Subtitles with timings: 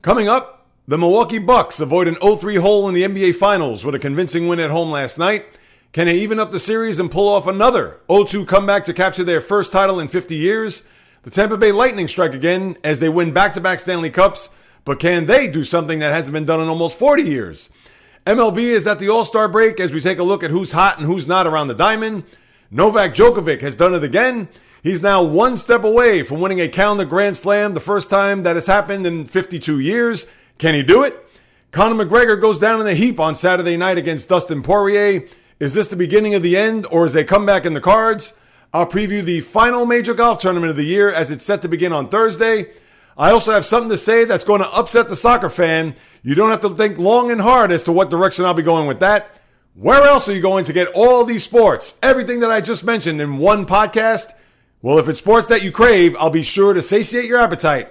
[0.00, 3.98] Coming up, the Milwaukee Bucks avoid an 0-3 hole in the NBA Finals with a
[3.98, 5.44] convincing win at home last night.
[5.92, 9.40] Can they even up the series and pull off another 0-2 comeback to capture their
[9.40, 10.84] first title in 50 years?
[11.24, 14.50] The Tampa Bay Lightning strike again as they win back-to-back Stanley Cups,
[14.84, 17.68] but can they do something that hasn't been done in almost 40 years?
[18.24, 21.06] MLB is at the All-Star break as we take a look at who's hot and
[21.08, 22.22] who's not around the diamond.
[22.70, 24.48] Novak Djokovic has done it again.
[24.82, 28.54] He's now one step away from winning a calendar Grand Slam, the first time that
[28.54, 30.26] has happened in 52 years.
[30.58, 31.24] Can he do it?
[31.72, 35.26] Conor McGregor goes down in the heap on Saturday night against Dustin Poirier.
[35.60, 38.34] Is this the beginning of the end or is a comeback in the cards?
[38.72, 41.92] I'll preview the final major golf tournament of the year as it's set to begin
[41.92, 42.70] on Thursday.
[43.16, 45.96] I also have something to say that's going to upset the soccer fan.
[46.22, 48.86] You don't have to think long and hard as to what direction I'll be going
[48.86, 49.40] with that.
[49.74, 53.20] Where else are you going to get all these sports, everything that I just mentioned
[53.20, 54.32] in one podcast?
[54.80, 57.90] Well, if it's sports that you crave, I'll be sure to satiate your appetite.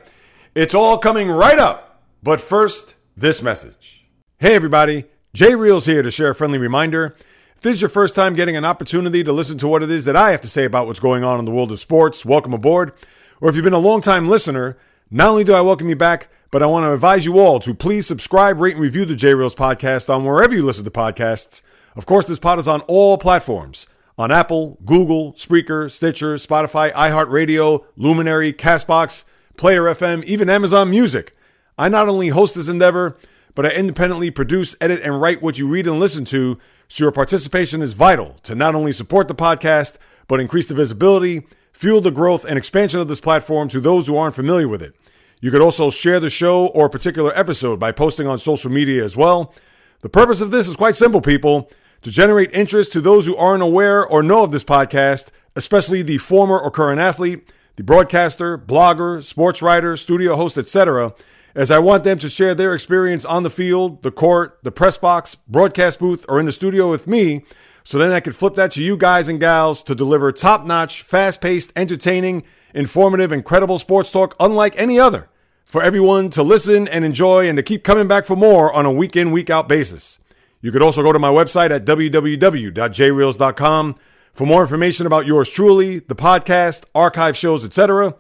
[0.56, 2.02] It's all coming right up.
[2.24, 4.06] But first, this message.
[4.40, 5.04] Hey, everybody.
[5.34, 7.14] Jay Reels here to share a friendly reminder.
[7.58, 10.06] If this is your first time getting an opportunity to listen to what it is
[10.06, 12.54] that I have to say about what's going on in the world of sports, welcome
[12.54, 12.94] aboard.
[13.42, 14.78] Or if you've been a long-time listener,
[15.12, 17.74] not only do I welcome you back, but I want to advise you all to
[17.74, 21.62] please subscribe, rate, and review the J Reels podcast on wherever you listen to podcasts.
[21.98, 27.86] Of course, this pod is on all platforms on Apple, Google, Spreaker, Stitcher, Spotify, iHeartRadio,
[27.96, 29.26] Luminary, Castbox,
[29.58, 31.36] Player FM, even Amazon Music.
[31.78, 33.18] I not only host this endeavor,
[33.54, 36.58] but I independently produce, edit, and write what you read and listen to,
[36.88, 41.46] so your participation is vital to not only support the podcast, but increase the visibility,
[41.72, 44.96] fuel the growth and expansion of this platform to those who aren't familiar with it.
[45.42, 49.04] You could also share the show or a particular episode by posting on social media
[49.04, 49.54] as well.
[50.02, 51.70] The purpose of this is quite simple, people
[52.08, 55.28] to generate interest to those who aren't aware or know of this podcast,
[55.58, 61.14] especially the former or current athlete, the broadcaster, blogger, sports writer, studio host, etc.,
[61.54, 64.98] as I want them to share their experience on the field, the court, the press
[64.98, 67.44] box, broadcast booth, or in the studio with me,
[67.84, 71.02] so then I can flip that to you guys and gals to deliver top notch,
[71.02, 72.44] fast paced, entertaining,
[72.74, 75.28] informative, and credible sports talk unlike any other
[75.66, 78.92] for everyone to listen and enjoy and to keep coming back for more on a
[78.94, 80.20] week in, week out basis.
[80.62, 83.96] You could also go to my website at www.jreels.com
[84.34, 88.16] for more information about yours truly, the podcast, archive shows, etc.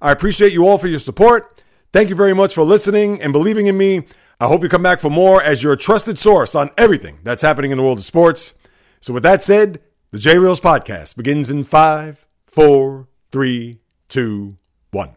[0.00, 1.60] I appreciate you all for your support.
[1.92, 4.06] Thank you very much for listening and believing in me.
[4.40, 7.70] I hope you come back for more as your trusted source on everything that's happening
[7.70, 8.54] in the world of sports.
[9.00, 9.80] So, with that said,
[10.10, 14.56] the J Reels podcast begins in five, four, three, two,
[14.90, 15.16] one.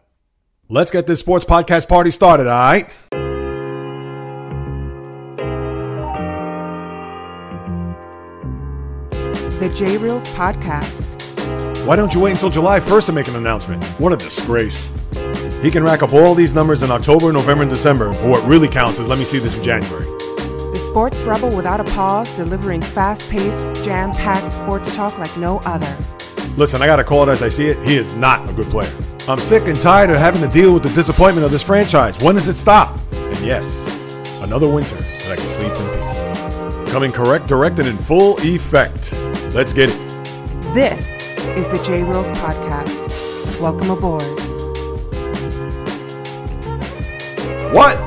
[0.68, 3.17] Let's get this sports podcast party started, all right?
[9.68, 11.08] The J Reels Podcast.
[11.84, 13.84] Why don't you wait until July 1st to make an announcement?
[14.00, 14.88] What a disgrace.
[15.60, 18.66] He can rack up all these numbers in October, November, and December, but what really
[18.66, 20.06] counts is let me see this in January.
[20.06, 25.58] The Sports Rebel without a pause, delivering fast paced, jam packed sports talk like no
[25.66, 25.94] other.
[26.56, 27.76] Listen, I gotta call it as I see it.
[27.86, 28.90] He is not a good player.
[29.28, 32.18] I'm sick and tired of having to deal with the disappointment of this franchise.
[32.22, 32.98] When does it stop?
[33.12, 33.86] And yes,
[34.40, 36.17] another winter that I can sleep in peace.
[36.90, 39.12] Coming correct, direct, and in full effect.
[39.54, 39.98] Let's get it.
[40.72, 41.06] This
[41.56, 43.60] is the J Reels Podcast.
[43.60, 44.22] Welcome aboard.
[47.74, 47.98] What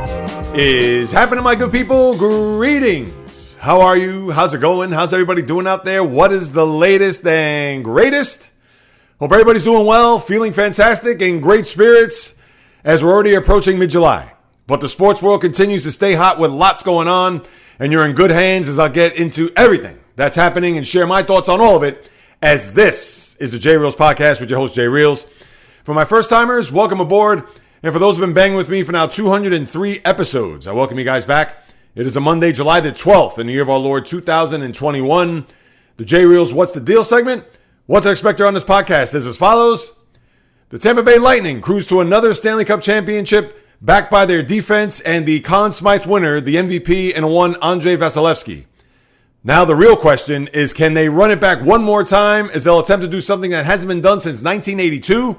[0.58, 2.18] is happening, my good people?
[2.18, 3.56] Greetings.
[3.60, 4.32] How are you?
[4.32, 4.92] How's it going?
[4.92, 6.04] How's everybody doing out there?
[6.04, 8.50] What is the latest and greatest?
[9.20, 12.34] Hope everybody's doing well, feeling fantastic, and great spirits
[12.84, 14.34] as we're already approaching mid July.
[14.66, 17.44] But the sports world continues to stay hot with lots going on,
[17.82, 21.24] and you're in good hands as I'll get into everything that's happening and share my
[21.24, 24.76] thoughts on all of it as this is the J Reels podcast with your host,
[24.76, 25.26] Jay Reels.
[25.84, 27.44] For my first timers, welcome aboard.
[27.82, 31.04] And for those who've been banging with me for now 203 episodes, I welcome you
[31.04, 31.56] guys back.
[31.96, 35.48] It is a Monday, July the 12th in the year of our Lord 2021.
[35.98, 37.46] The J Reels What's the Deal segment.
[37.88, 39.92] What to expect here on this podcast is as follows.
[40.70, 45.26] The Tampa Bay Lightning cruise to another Stanley Cup championship backed by their defense and
[45.26, 48.66] the Conn Smythe winner, the MVP and one Andrei Vasilevskiy.
[49.44, 52.80] Now, the real question is can they run it back one more time as they'll
[52.80, 55.38] attempt to do something that hasn't been done since 1982?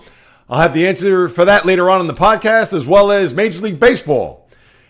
[0.51, 3.61] I'll have the answer for that later on in the podcast, as well as Major
[3.61, 4.49] League Baseball.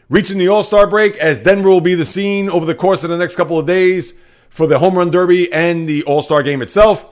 [0.09, 3.11] Reaching the All Star break, as Denver will be the scene over the course of
[3.11, 4.15] the next couple of days
[4.49, 7.07] for the Home Run Derby and the All Star game itself.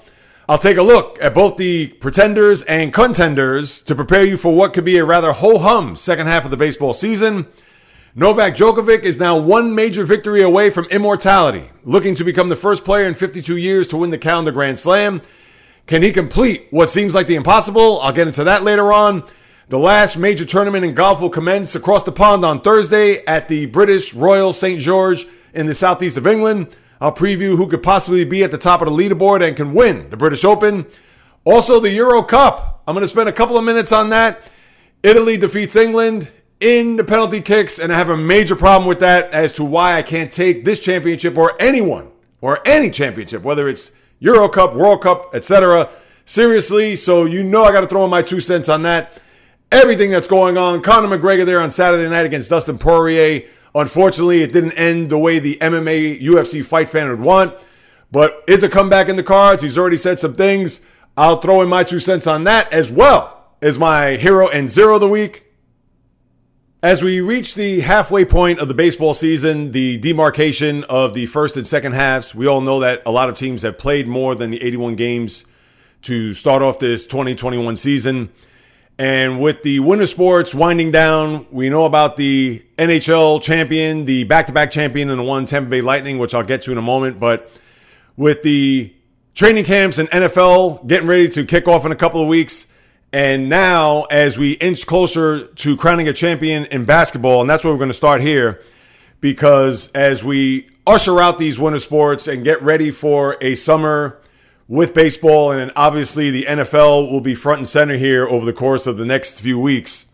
[0.50, 4.72] I'll take a look at both the pretenders and contenders to prepare you for what
[4.72, 7.46] could be a rather ho hum second half of the baseball season.
[8.16, 12.84] Novak Djokovic is now one major victory away from immortality, looking to become the first
[12.84, 15.22] player in 52 years to win the calendar Grand Slam.
[15.86, 18.00] Can he complete what seems like the impossible?
[18.00, 19.22] I'll get into that later on.
[19.68, 23.66] The last major tournament in golf will commence across the pond on Thursday at the
[23.66, 24.80] British Royal St.
[24.80, 26.74] George in the southeast of England.
[27.00, 30.10] I'll preview who could possibly be at the top of the leaderboard and can win
[30.10, 30.86] the British Open.
[31.44, 32.82] Also, the Euro Cup.
[32.86, 34.42] I'm going to spend a couple of minutes on that.
[35.02, 36.30] Italy defeats England
[36.60, 39.96] in the penalty kicks, and I have a major problem with that as to why
[39.96, 42.10] I can't take this championship or anyone
[42.40, 45.88] or any championship, whether it's Euro Cup, World Cup, etc.
[46.26, 49.20] Seriously, so you know I got to throw in my two cents on that
[49.72, 50.82] everything that's going on.
[50.82, 53.48] Conor McGregor there on Saturday night against Dustin Poirier.
[53.74, 57.54] Unfortunately, it didn't end the way the MMA UFC fight fan would want.
[58.10, 59.62] But is a comeback in the cards?
[59.62, 60.80] He's already said some things.
[61.16, 64.94] I'll throw in my two cents on that as well as my hero and zero
[64.94, 65.46] of the week.
[66.82, 71.58] As we reach the halfway point of the baseball season, the demarcation of the first
[71.58, 74.50] and second halves, we all know that a lot of teams have played more than
[74.50, 75.44] the 81 games
[76.02, 78.30] to start off this 2021 season.
[79.00, 84.48] And with the winter sports winding down, we know about the NHL champion, the back
[84.48, 86.82] to back champion, and the one Tampa Bay Lightning, which I'll get to in a
[86.82, 87.18] moment.
[87.18, 87.50] But
[88.18, 88.94] with the
[89.32, 92.66] training camps and NFL getting ready to kick off in a couple of weeks,
[93.10, 97.72] and now as we inch closer to crowning a champion in basketball, and that's where
[97.72, 98.62] we're going to start here,
[99.22, 104.19] because as we usher out these winter sports and get ready for a summer
[104.70, 108.86] with baseball, and obviously the NFL will be front and center here over the course
[108.86, 110.06] of the next few weeks.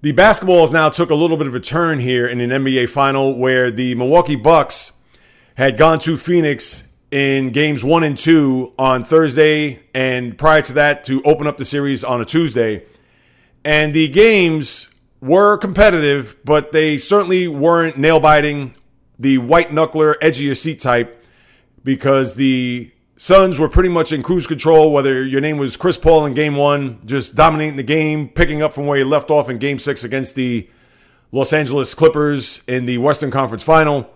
[0.00, 2.88] The basketball has now took a little bit of a turn here in an NBA
[2.88, 4.92] final where the Milwaukee Bucks
[5.54, 11.04] had gone to Phoenix in games one and two on Thursday, and prior to that,
[11.04, 12.86] to open up the series on a Tuesday.
[13.66, 14.88] And the games
[15.20, 18.74] were competitive, but they certainly weren't nail biting,
[19.18, 21.22] the white knuckler, edge of your seat type,
[21.84, 26.26] because the Suns were pretty much in cruise control, whether your name was Chris Paul
[26.26, 29.58] in game one, just dominating the game, picking up from where he left off in
[29.58, 30.68] game six against the
[31.30, 34.10] Los Angeles Clippers in the Western Conference final,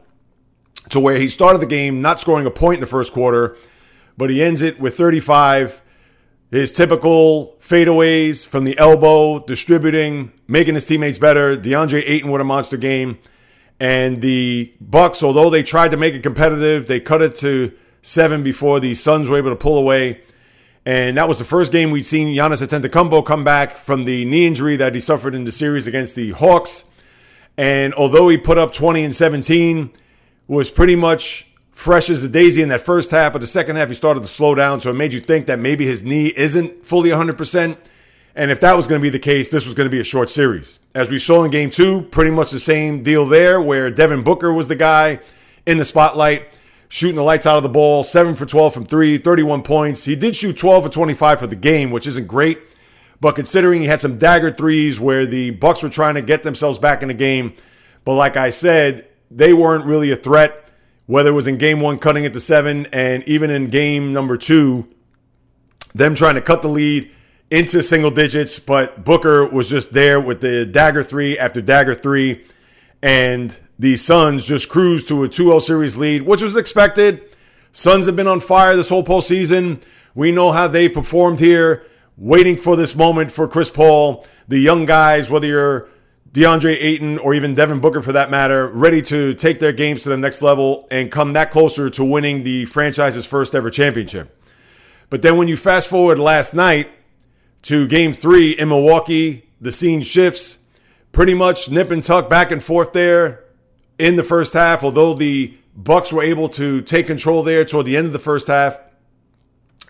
[0.91, 3.57] to where he started the game not scoring a point in the first quarter,
[4.17, 5.83] but he ends it with 35.
[6.51, 11.57] His typical fadeaways from the elbow, distributing, making his teammates better.
[11.57, 13.19] DeAndre Ayton with a monster game.
[13.81, 17.73] And the Bucks, although they tried to make it competitive, they cut it to
[18.06, 20.20] seven before the Suns were able to pull away.
[20.85, 24.47] And that was the first game we'd seen Giannis Antetokounmpo come back from the knee
[24.47, 26.85] injury that he suffered in the series against the Hawks.
[27.56, 29.91] And although he put up 20 and 17,
[30.47, 33.88] was pretty much fresh as a daisy in that first half, but the second half
[33.88, 36.87] he started to slow down, so it made you think that maybe his knee isn't
[36.87, 37.76] fully 100%.
[38.37, 40.05] And if that was going to be the case, this was going to be a
[40.05, 40.79] short series.
[40.94, 44.52] As we saw in game two, pretty much the same deal there, where Devin Booker
[44.52, 45.19] was the guy
[45.67, 46.56] in the spotlight
[46.88, 50.05] shooting the lights out of the ball, 7 for 12 from 3, 31 points.
[50.05, 52.59] He did shoot 12 for 25 for the game, which isn't great,
[53.21, 56.79] but considering he had some dagger threes where the Bucks were trying to get themselves
[56.79, 57.55] back in the game,
[58.05, 60.62] but like I said, they weren't really a threat
[61.06, 64.37] whether it was in game 1 cutting it to 7 and even in game number
[64.37, 64.87] 2
[65.94, 67.11] them trying to cut the lead
[67.50, 72.44] into single digits, but Booker was just there with the dagger 3 after dagger 3
[73.03, 77.37] and the Suns just cruised to a 2 0 series lead, which was expected.
[77.73, 79.82] Suns have been on fire this whole postseason.
[80.14, 81.84] We know how they've performed here,
[82.17, 84.26] waiting for this moment for Chris Paul.
[84.49, 85.88] The young guys, whether you're
[86.32, 90.09] DeAndre Ayton or even Devin Booker for that matter, ready to take their games to
[90.09, 94.33] the next level and come that closer to winning the franchise's first ever championship.
[95.11, 96.88] But then when you fast forward last night
[97.62, 100.59] to game three in Milwaukee, the scene shifts
[101.12, 103.46] pretty much nip and tuck back and forth there
[103.99, 107.97] in the first half, although the Bucks were able to take control there toward the
[107.97, 108.79] end of the first half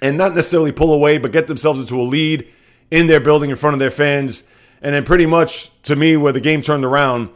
[0.02, 2.46] and not necessarily pull away, but get themselves into a lead
[2.90, 4.42] in their building in front of their fans.
[4.82, 7.30] And then pretty much to me where the game turned around,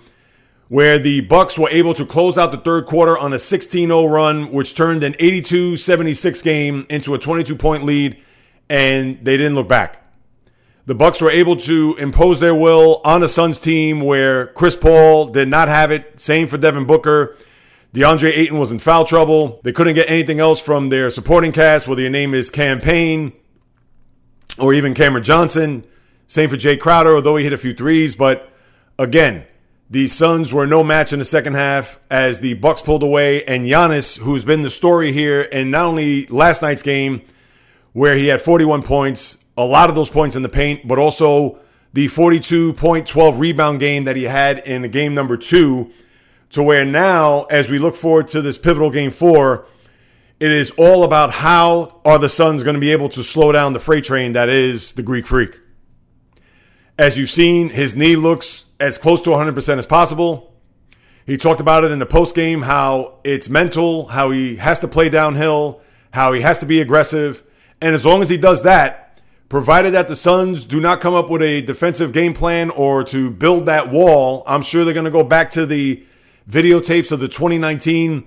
[0.69, 4.53] where the Bucks were able to close out the third quarter on a 16-0 run,
[4.53, 8.21] which turned an 82-76 game into a 22-point lead,
[8.69, 10.05] and they didn't look back.
[10.91, 15.27] The Bucks were able to impose their will on the Suns team where Chris Paul
[15.27, 16.19] did not have it.
[16.19, 17.37] Same for Devin Booker.
[17.95, 19.61] DeAndre Ayton was in foul trouble.
[19.63, 23.33] They couldn't get anything else from their supporting cast, whether your name is Cam Payne
[24.59, 25.85] or even Cameron Johnson.
[26.27, 28.17] Same for Jae Crowder, although he hit a few threes.
[28.17, 28.53] But
[28.99, 29.45] again,
[29.89, 33.45] the Suns were no match in the second half as the Bucks pulled away.
[33.45, 37.23] And Giannis, who's been the story here, and not only last night's game,
[37.93, 41.59] where he had 41 points, a lot of those points in the paint, but also
[41.93, 45.91] the 42 point 12 rebound game that he had in game number two,
[46.51, 49.67] to where now, as we look forward to this pivotal game four,
[50.41, 53.73] it is all about how are the Suns going to be able to slow down
[53.73, 55.59] the freight train that is the Greek Freak.
[56.99, 60.55] As you've seen, his knee looks as close to 100% as possible.
[61.27, 64.89] He talked about it in the post game how it's mental, how he has to
[64.89, 65.81] play downhill,
[66.13, 67.45] how he has to be aggressive.
[67.81, 69.10] And as long as he does that,
[69.51, 73.31] provided that the Suns do not come up with a defensive game plan or to
[73.31, 76.03] build that wall, I'm sure they're going to go back to the
[76.49, 78.27] videotapes of the 2019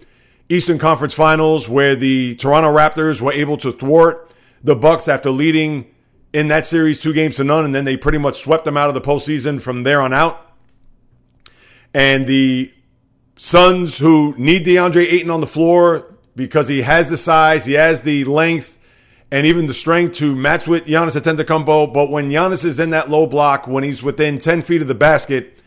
[0.49, 5.89] Eastern Conference Finals where the Toronto Raptors were able to thwart the Bucks after leading
[6.33, 8.89] in that series two games to none, and then they pretty much swept them out
[8.89, 10.51] of the postseason from there on out.
[11.93, 12.73] And the
[13.37, 18.01] Suns, who need DeAndre Ayton on the floor because he has the size, he has
[18.01, 18.77] the length,
[19.33, 21.91] and even the strength to match with Giannis Antetokounmpo.
[21.91, 24.93] But when Giannis is in that low block, when he's within 10 feet of the
[24.93, 25.59] basket,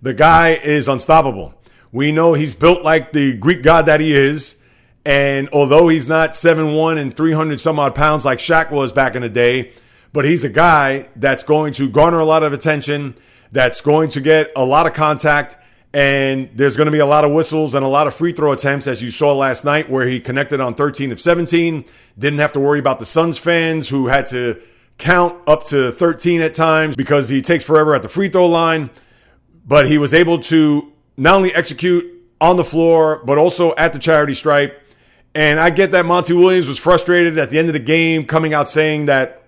[0.00, 1.52] the guy is unstoppable.
[1.90, 4.58] We know he's built like the Greek god that he is.
[5.04, 9.22] And although he's not 7'1 and 300 some odd pounds like Shaq was back in
[9.22, 9.72] the day,
[10.12, 13.16] but he's a guy that's going to garner a lot of attention,
[13.50, 15.56] that's going to get a lot of contact,
[15.92, 18.52] and there's going to be a lot of whistles and a lot of free throw
[18.52, 21.84] attempts, as you saw last night, where he connected on 13 of 17.
[22.18, 24.60] Didn't have to worry about the Suns fans who had to
[24.98, 28.90] count up to 13 at times because he takes forever at the free throw line.
[29.66, 32.04] But he was able to not only execute
[32.40, 34.80] on the floor, but also at the charity stripe.
[35.34, 38.54] And I get that Monty Williams was frustrated at the end of the game, coming
[38.54, 39.42] out saying that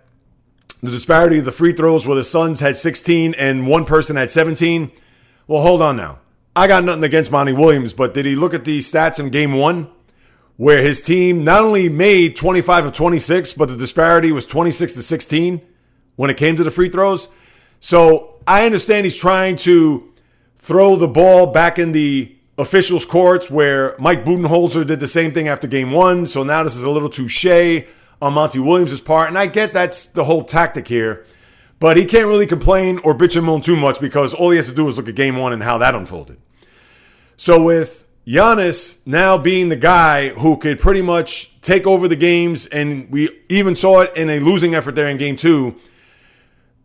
[0.82, 4.30] the disparity of the free throws where the Suns had 16 and one person had
[4.30, 4.90] 17.
[5.46, 6.18] Well, hold on now.
[6.54, 9.54] I got nothing against Monty Williams, but did he look at the stats in game
[9.54, 9.88] one
[10.56, 15.02] where his team not only made 25 of 26, but the disparity was 26 to
[15.02, 15.62] 16
[16.16, 17.28] when it came to the free throws?
[17.80, 20.12] So I understand he's trying to
[20.56, 25.48] throw the ball back in the officials' courts where Mike Budenholzer did the same thing
[25.48, 26.26] after game one.
[26.26, 27.84] So now this is a little touche
[28.20, 29.28] on Monty Williams' part.
[29.28, 31.24] And I get that's the whole tactic here.
[31.82, 34.68] But he can't really complain or bitch and moan too much because all he has
[34.68, 36.38] to do is look at game one and how that unfolded.
[37.36, 42.66] So with Giannis now being the guy who could pretty much take over the games,
[42.66, 45.74] and we even saw it in a losing effort there in game two,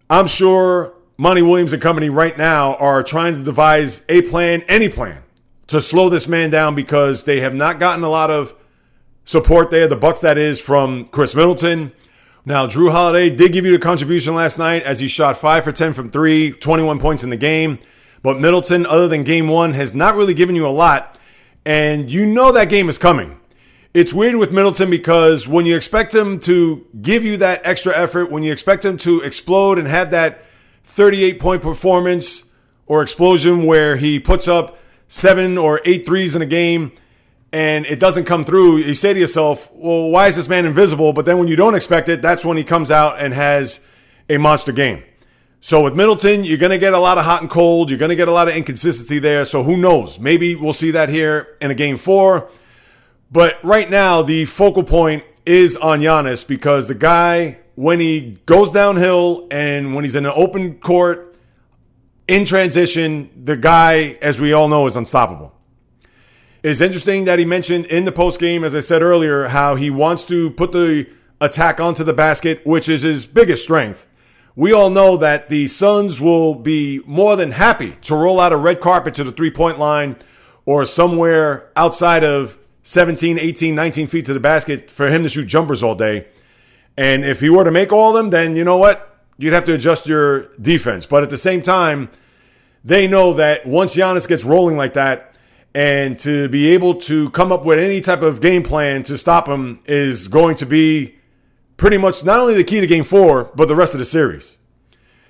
[0.09, 4.89] I'm sure Monty Williams and company right now are trying to devise a plan, any
[4.89, 5.21] plan,
[5.67, 8.55] to slow this man down because they have not gotten a lot of
[9.25, 9.87] support there.
[9.87, 11.91] The Bucks, that is, from Khris Middleton.
[12.47, 15.73] Now, Jrue Holiday did give you the contribution last night as he shot 5 for
[15.73, 17.77] 10 from 3, 21 points in the game.
[18.23, 21.19] But Middleton, other than game one, has not really given you a lot.
[21.65, 23.37] And you know that game is coming.
[23.93, 28.31] It's weird with Middleton because when you expect him to give you that extra effort,
[28.31, 30.45] when you expect him to explode and have that
[30.85, 32.49] 38 point performance
[32.85, 36.93] or explosion where he puts up seven or eight threes in a game,
[37.51, 41.13] and it doesn't come through, you say to yourself, well, why is this man invisible?
[41.13, 43.85] But then when you don't expect it, that's when he comes out and has
[44.29, 45.03] a monster game.
[45.59, 47.89] So with Middleton, you're going to get a lot of hot and cold.
[47.89, 49.43] You're going to get a lot of inconsistency there.
[49.45, 50.19] So who knows?
[50.19, 52.49] Maybe we'll see that here in a game four.
[53.31, 58.71] But right now, the focal point is on Giannis because the guy, when he goes
[58.71, 61.35] downhill and when he's in an open court
[62.27, 65.56] in transition, the guy, as we all know, is unstoppable.
[66.63, 69.89] It's interesting that he mentioned in the post game, as I said earlier, how he
[69.89, 71.07] wants to put the
[71.39, 74.05] attack onto the basket, which is his biggest strength.
[74.55, 78.57] We all know that the Suns will be more than happy to roll out a
[78.57, 80.15] red carpet to the three point line
[80.65, 85.45] or somewhere outside of 17, 18, 19 feet to the basket for him to shoot
[85.45, 86.27] jumpers all day.
[86.97, 89.15] And if he were to make all of them, then you know what?
[89.37, 91.05] You'd have to adjust your defense.
[91.05, 92.09] But at the same time,
[92.83, 95.26] they know that once Giannis gets rolling like that,
[95.77, 99.47] and to be able to come up with any type of game plan to stop
[99.47, 101.13] him is going to be
[101.77, 104.57] pretty much not only the key to game four, but the rest of the series.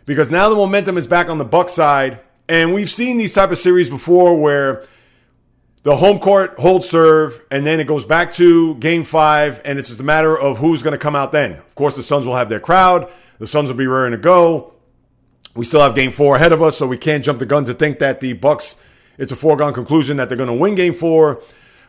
[0.05, 3.51] Because now the momentum is back on the Buck side, and we've seen these type
[3.51, 4.85] of series before where
[5.83, 9.89] the home court holds serve, and then it goes back to game five, and it's
[9.89, 11.55] just a matter of who's going to come out then.
[11.55, 14.75] Of course, the Suns will have their crowd, the Suns will be raring to go.
[15.55, 17.73] We still have game four ahead of us, so we can't jump the gun to
[17.73, 18.77] think that the Bucks
[19.17, 21.41] it's a foregone conclusion that they're going to win game four.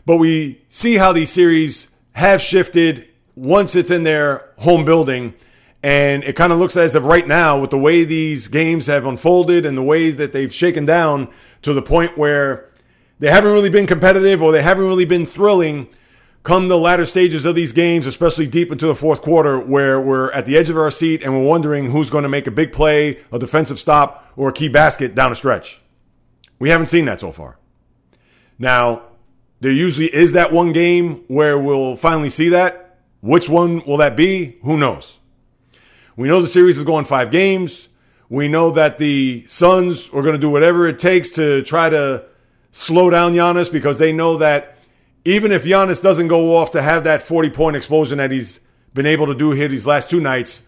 [0.06, 5.34] But we see how these series have shifted once it's in their home building.
[5.82, 9.06] And it kind of looks as if right now, with the way these games have
[9.06, 11.28] unfolded and the way that they've shaken down
[11.62, 12.68] to the point where
[13.20, 15.88] they haven't really been competitive or they haven't really been thrilling
[16.42, 20.32] come the latter stages of these games, especially deep into the fourth quarter, where we're
[20.32, 22.72] at the edge of our seat and we're wondering who's going to make a big
[22.72, 25.80] play, a defensive stop, or a key basket down a stretch.
[26.58, 27.58] We haven't seen that so far.
[28.58, 29.02] Now,
[29.60, 32.98] there usually is that one game where we'll finally see that.
[33.20, 34.58] Which one will that be?
[34.62, 35.18] Who knows?
[36.16, 37.88] We know the series is going five games.
[38.28, 42.24] We know that the Suns are going to do whatever it takes to try to
[42.70, 44.78] slow down Giannis because they know that
[45.24, 48.60] even if Giannis doesn't go off to have that 40 point explosion that he's
[48.94, 50.62] been able to do here these last two nights,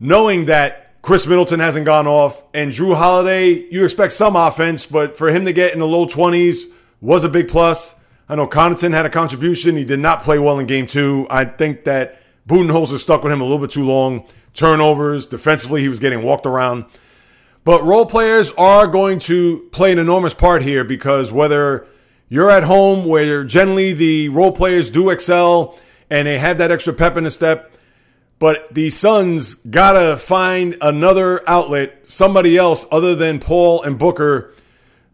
[0.00, 5.18] knowing that Khris Middleton hasn't gone off and Jrue Holiday, you expect some offense, but
[5.18, 6.62] for him to get in the low 20s
[7.02, 7.94] was a big plus.
[8.26, 9.76] I know Connaughton had a contribution.
[9.76, 11.26] He did not play well in game two.
[11.28, 14.26] I think that Budenholzer stuck with him a little bit too long.
[14.54, 16.86] Turnovers, defensively, he was getting walked around.
[17.64, 21.86] But role players are going to play an enormous part here because whether
[22.30, 26.94] you're at home where generally the role players do excel and they have that extra
[26.94, 27.73] pep in the step,
[28.44, 34.52] but the Suns gotta find another outlet, somebody else other than Paul and Booker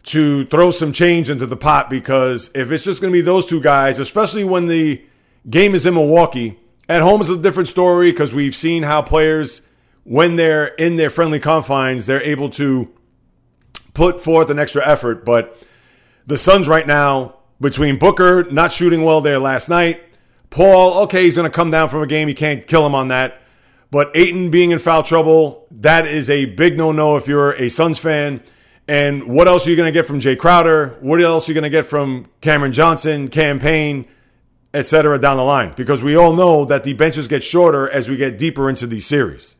[0.06, 3.46] to throw some change into the pot because if it's just going to be those
[3.46, 5.04] two guys, especially when the
[5.48, 6.58] game is in Milwaukee,
[6.88, 9.62] at home is a different story because we've seen how players,
[10.02, 12.92] when they're in their friendly confines, they're able to
[13.94, 15.24] put forth an extra effort.
[15.24, 15.56] But
[16.26, 20.02] the Suns right now, between Booker not shooting well there last night,
[20.50, 22.28] Paul, okay, he's going to come down from a game.
[22.28, 23.40] You can't kill him on that.
[23.90, 27.68] But Ayton being in foul trouble, that is a big no no if you're a
[27.68, 28.42] Suns fan.
[28.86, 30.96] And what else are you going to get from Jae Crowder?
[31.00, 34.06] What else are you going to get from Cameron Johnson, Cam Payne,
[34.74, 35.18] etc.
[35.18, 35.72] down the line?
[35.76, 39.06] Because we all know that the benches get shorter as we get deeper into these
[39.06, 39.54] series.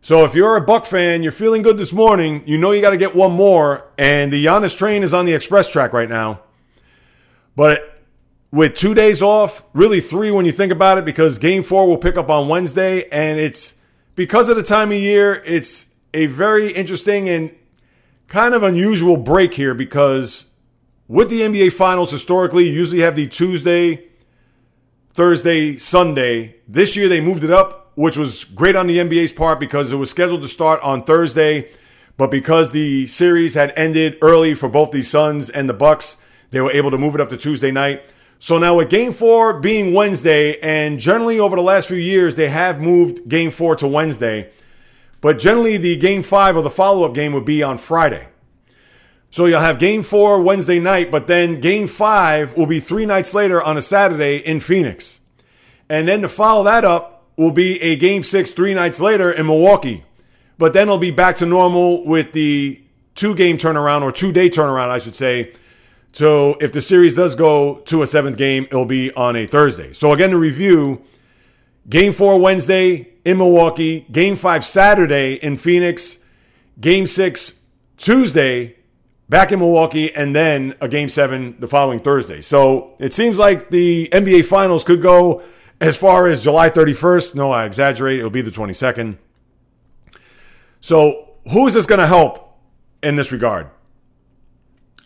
[0.00, 2.90] So if you're a Buck fan, you're feeling good this morning, you know you got
[2.90, 6.42] to get one more, and the Giannis train is on the express track right now.
[7.56, 7.95] But
[8.56, 11.98] with two days off, really three when you think about it, because game four will
[11.98, 13.74] pick up on Wednesday, and it's
[14.14, 17.54] because of the time of year, it's a very interesting and
[18.28, 20.46] kind of unusual break here because
[21.06, 24.08] with the NBA Finals, historically, you usually have the Tuesday,
[25.12, 26.56] Thursday, Sunday.
[26.66, 29.96] This year, they moved it up, which was great on the NBA's part because it
[29.96, 31.70] was scheduled to start on Thursday.
[32.16, 36.16] But because the series had ended early for both the Suns and the Bucks,
[36.52, 38.02] they were able to move it up to Tuesday night.
[38.38, 42.48] So now with game four being Wednesday, and generally over the last few years, they
[42.48, 44.50] have moved game four to Wednesday.
[45.20, 48.28] But generally, the game five or the follow up game would be on Friday.
[49.30, 53.34] So you'll have game four Wednesday night, but then game five will be three nights
[53.34, 55.20] later on a Saturday in Phoenix.
[55.88, 59.46] And then to follow that up will be a game six three nights later in
[59.46, 60.04] Milwaukee.
[60.58, 62.82] But then it'll be back to normal with the
[63.14, 65.52] two game turnaround or two day turnaround, I should say.
[66.16, 69.92] So if the series does go to a seventh game, it'll be on a Thursday.
[69.92, 71.02] So again, to review,
[71.90, 76.16] game four Wednesday, in Milwaukee, game five Saturday in Phoenix,
[76.80, 77.52] game six
[77.98, 78.76] Tuesday
[79.28, 82.40] back in Milwaukee, and then a game seven the following Thursday.
[82.40, 85.42] So it seems like the NBA Finals could go
[85.82, 87.34] as far as July 31st.
[87.34, 88.20] No, I exaggerate.
[88.20, 89.18] It'll be the 22nd.
[90.80, 92.58] So who is this going to help
[93.02, 93.68] in this regard?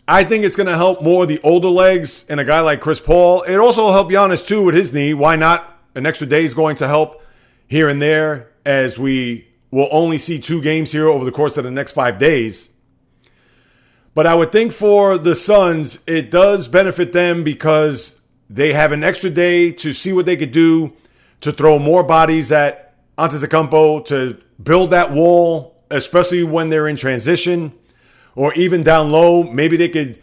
[0.07, 2.99] I think it's going to help more the older legs and a guy like Chris
[2.99, 3.43] Paul.
[3.43, 5.13] It also will help Giannis too with his knee.
[5.13, 5.67] Why not?
[5.93, 7.21] An extra day is going to help
[7.67, 11.63] here and there as we will only see two games here over the course of
[11.63, 12.69] the next five days.
[14.13, 19.03] But I would think for the Suns, it does benefit them because they have an
[19.03, 20.93] extra day to see what they could do
[21.41, 27.71] to throw more bodies at Antetokounmpo to build that wall, especially when they're in transition
[28.35, 29.43] or even down low.
[29.43, 30.21] Maybe they could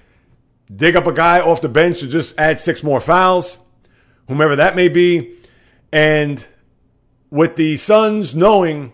[0.75, 3.59] dig up a guy off the bench to just add six more fouls,
[4.27, 5.35] whomever that may be.
[5.93, 6.47] And
[7.31, 8.93] with the Suns knowing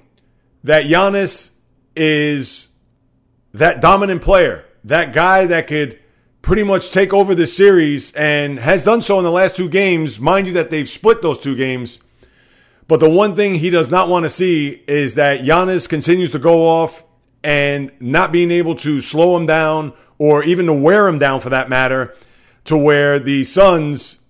[0.62, 1.57] that Giannis
[1.96, 2.70] is
[3.53, 5.98] that dominant player, that guy that could
[6.42, 10.20] pretty much take over the series and has done so in the last two games.
[10.20, 11.98] Mind you, that they've split those two games.
[12.87, 16.38] But the one thing he does not want to see is that Giannis continues to
[16.38, 17.03] go off
[17.44, 21.50] and not being able to slow him down or even to wear him down for
[21.50, 22.14] that matter,
[22.64, 24.20] to where the Suns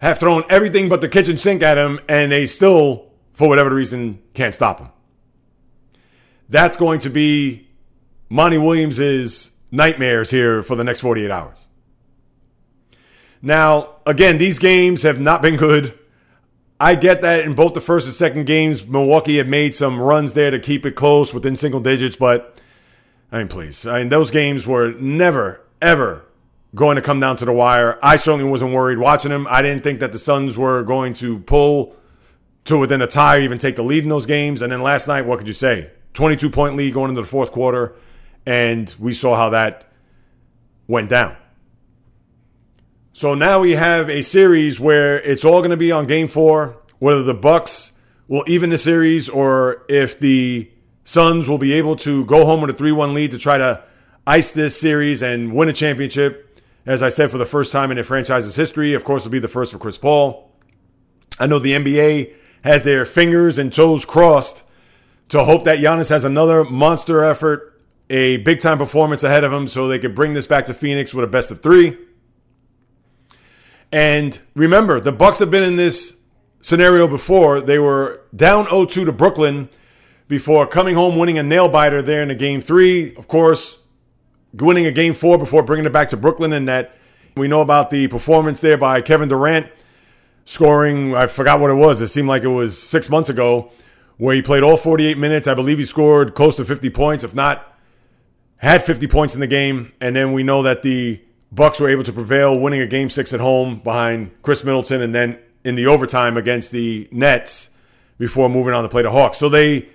[0.00, 4.20] have thrown everything but the kitchen sink at him and they still for whatever reason,
[4.34, 4.88] can't stop him.
[6.48, 7.68] That's going to be
[8.28, 11.64] Monty Williams's nightmares here for the next 48 hours.
[13.40, 15.98] Now, again, these games have not been good.
[16.78, 20.34] I get that in both the first and second games, Milwaukee had made some runs
[20.34, 22.58] there to keep it close within single digits, but
[23.32, 23.86] I mean, please.
[23.86, 26.24] I mean, those games were never, ever
[26.74, 27.98] going to come down to the wire.
[28.02, 29.46] I certainly wasn't worried watching them.
[29.48, 31.96] I didn't think that the Suns were going to pull
[32.64, 34.60] to within a tie, even take the lead in those games.
[34.60, 35.90] And then last night, what could you say?
[36.12, 37.94] 22 point lead going into the fourth quarter.
[38.44, 39.90] And we saw how that
[40.86, 41.36] went down.
[43.14, 46.76] So now we have a series where it's all going to be on game four,
[46.98, 47.92] whether the Bucks
[48.26, 50.71] will even the series or if the
[51.04, 53.82] Suns will be able to go home with a 3 1 lead to try to
[54.26, 56.60] ice this series and win a championship.
[56.84, 58.94] As I said, for the first time in their franchise's history.
[58.94, 60.50] Of course, it'll be the first for Chris Paul.
[61.38, 62.34] I know the NBA
[62.64, 64.62] has their fingers and toes crossed
[65.28, 69.66] to hope that Giannis has another monster effort, a big time performance ahead of him
[69.66, 71.96] so they could bring this back to Phoenix with a best of three.
[73.90, 76.22] And remember, the Bucks have been in this
[76.60, 77.60] scenario before.
[77.60, 79.68] They were down 0-2 to Brooklyn
[80.28, 83.14] before coming home winning a nail biter there in a game three.
[83.16, 83.78] Of course,
[84.52, 86.52] winning a game four before bringing it back to Brooklyn.
[86.52, 86.96] And that
[87.36, 89.66] we know about the performance there by Kevin Durant
[90.44, 91.14] scoring.
[91.14, 92.00] I forgot what it was.
[92.00, 93.70] It seemed like it was six months ago
[94.16, 95.46] where he played all 48 minutes.
[95.46, 97.76] I believe he scored close to 50 points, if not
[98.58, 99.92] had 50 points in the game.
[100.00, 103.34] And then we know that the Bucks were able to prevail, winning a game six
[103.34, 107.70] at home behind Khris Middleton, and then in the overtime against the Nets
[108.18, 109.38] before moving on to play the Hawks.
[109.38, 109.88] So they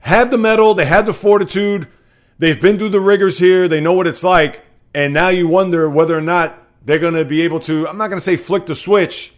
[0.00, 1.88] have the mettle, they have the fortitude,
[2.38, 5.88] they've been through the rigors here, they know what it's like, and now you wonder
[5.88, 8.66] whether or not they're going to be able to, I'm not going to say flick
[8.66, 9.34] the switch,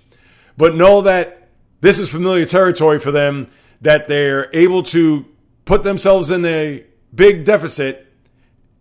[0.56, 1.48] but know that
[1.80, 5.24] this is familiar territory for them, that they're able to
[5.64, 8.06] put themselves in a big deficit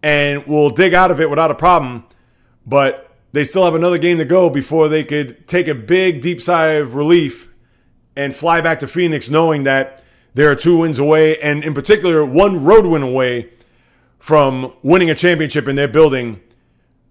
[0.03, 2.03] and will dig out of it without a problem
[2.67, 6.41] but they still have another game to go before they could take a big, deep
[6.41, 7.49] sigh of relief
[8.15, 10.03] and fly back to Phoenix knowing that
[10.37, 13.49] there are two wins away, and in particular, one road win away
[14.19, 16.39] from winning a championship in their building,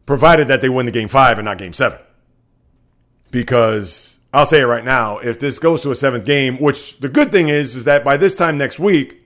[0.06, 1.98] provided that they win the game five and not game seven.
[3.32, 7.08] Because I'll say it right now, if this goes to a seventh game, which the
[7.08, 9.20] good thing is, is that by this time next week,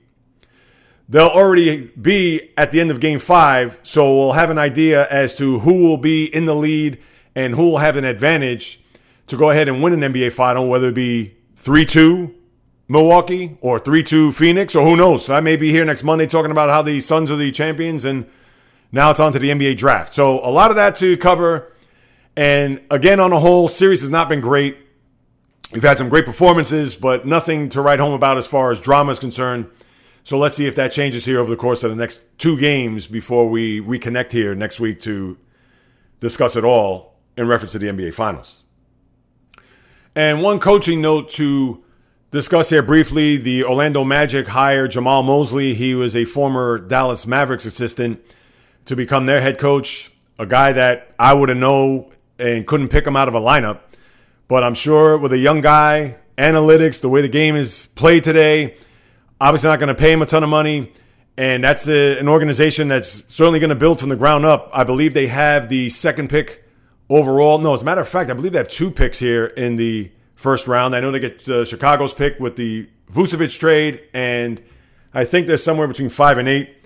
[1.06, 3.78] they'll already be at the end of game five.
[3.82, 6.98] So we'll have an idea as to who will be in the lead
[7.34, 8.80] and who will have an advantage
[9.26, 12.34] to go ahead and win an NBA final, whether it be 3 2
[12.90, 15.30] Milwaukee or 3 2 Phoenix, or who knows.
[15.30, 18.28] I may be here next Monday talking about how the Suns are the champions, and
[18.90, 20.12] now it's on to the NBA draft.
[20.12, 21.72] So a lot of that to cover.
[22.36, 24.76] And again, on the whole, series has not been great.
[25.72, 29.12] We've had some great performances, but nothing to write home about as far as drama
[29.12, 29.70] is concerned.
[30.24, 33.06] So let's see if that changes here over the course of the next two games
[33.06, 35.38] before we reconnect here next week to
[36.18, 38.64] discuss it all in reference to the NBA Finals.
[40.16, 41.84] And one coaching note to
[42.30, 45.74] discuss here briefly the Orlando Magic hired Jamahl Mosley.
[45.74, 48.20] He was a former Dallas Mavericks assistant
[48.84, 53.06] to become their head coach, a guy that I would have known and couldn't pick
[53.06, 53.80] him out of a lineup.
[54.48, 58.76] But I'm sure with a young guy, analytics, the way the game is played today,
[59.40, 60.92] obviously not going to pay him a ton of money.
[61.36, 64.70] And that's a, an organization that's certainly going to build from the ground up.
[64.72, 66.64] I believe they have the second pick
[67.08, 67.58] overall.
[67.58, 70.10] No, as a matter of fact, I believe they have two picks here in the
[70.40, 70.96] first round.
[70.96, 74.62] I know they get uh, Chicago's pick with the Vucevic trade, and
[75.12, 76.76] I think they're somewhere between five and eight.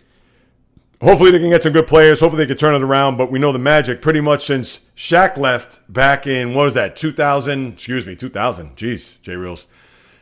[1.01, 2.21] Hopefully, they can get some good players.
[2.21, 3.17] Hopefully, they can turn it around.
[3.17, 6.97] But we know the Magic pretty much since Shaq left back in what was that,
[6.97, 7.75] 2000?
[7.75, 8.77] Excuse me, 2000.
[8.77, 9.67] Jeez, J Reels.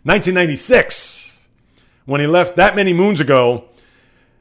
[0.04, 1.38] 1996
[2.04, 3.64] when he left that many moons ago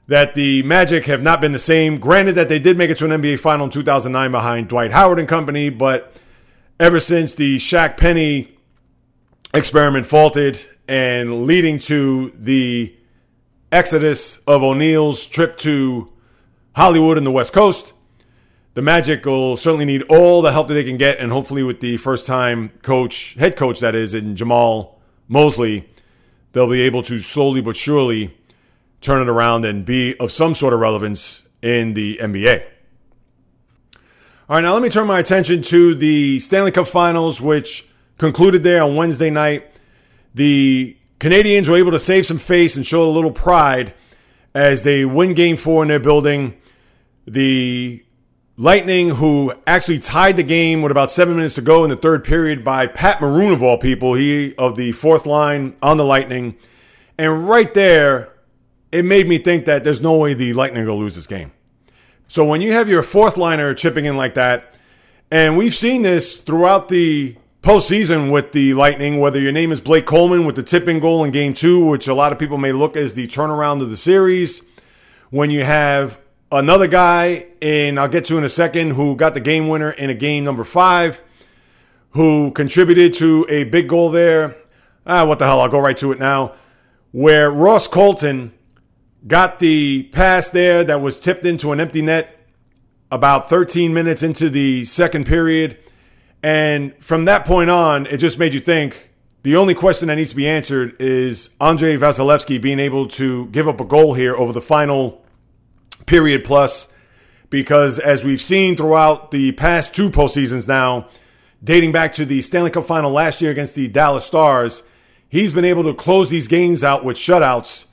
[0.08, 2.00] that the Magic have not been the same.
[2.00, 5.20] Granted that they did make it to an NBA final in 2009 behind Dwight Howard
[5.20, 6.16] and company, but
[6.80, 8.51] ever since the Shaq Penny
[9.54, 12.96] experiment faulted and leading to the
[13.72, 16.12] exodus of O'Neal's trip to
[16.76, 17.94] Hollywood and the West Coast,
[18.74, 21.82] the Magic will certainly need all the help that they can get, and hopefully with
[21.82, 24.96] the first time coach, head coach that is, in Jamahl
[25.28, 25.90] Mosley,
[26.54, 28.38] they'll be able to slowly but surely
[29.02, 32.64] turn it around and be of some sort of relevance in the NBA.
[34.48, 37.88] All right, now let me turn my attention to the Stanley Cup Finals, which
[38.22, 39.68] concluded there on Wednesday night.
[40.36, 43.96] The Canadiens were able to save some face and show a little pride
[44.54, 46.56] as they win game four in their building.
[47.26, 48.06] The
[48.58, 52.24] Lightning, who actually tied the game with about seven minutes to go in the third
[52.24, 56.56] period by Pat Maroon, of all people, he of the fourth line on the Lightning.
[57.18, 58.34] And right there,
[58.92, 61.54] it made me think that there's no way the Lightning will lose this game.
[62.28, 64.78] So when you have your fourth liner chipping in like that,
[65.32, 70.06] and we've seen this throughout the postseason with the Lightning, whether your name is Blake
[70.06, 72.98] Coleman with the tipping goal in game two, which a lot of people may look
[72.98, 74.64] as the turnaround of the series,
[75.30, 76.18] when you have
[76.54, 80.10] Another guy, and I'll get to in a second, who got the game winner in
[80.10, 81.24] a game number five,
[82.10, 84.58] who contributed to a big goal there.
[85.08, 85.62] Ah, what the hell?
[85.62, 86.56] I'll go right to it now.
[87.12, 88.52] Where Ross Colton
[89.26, 92.38] got the pass there that was tipped into an empty net
[93.10, 95.78] about 13 minutes into the second period.
[96.44, 99.12] And from that point on, it just made you think
[99.44, 103.68] the only question that needs to be answered is Andrei Vasilevskiy being able to give
[103.68, 105.24] up a goal here over the final
[106.06, 106.88] period plus.
[107.50, 111.10] Because as we've seen throughout the past two postseasons now,
[111.64, 114.84] dating back to the Stanley Cup final last year against the Dallas Stars,
[115.28, 117.86] he's been able to close these games out with shutouts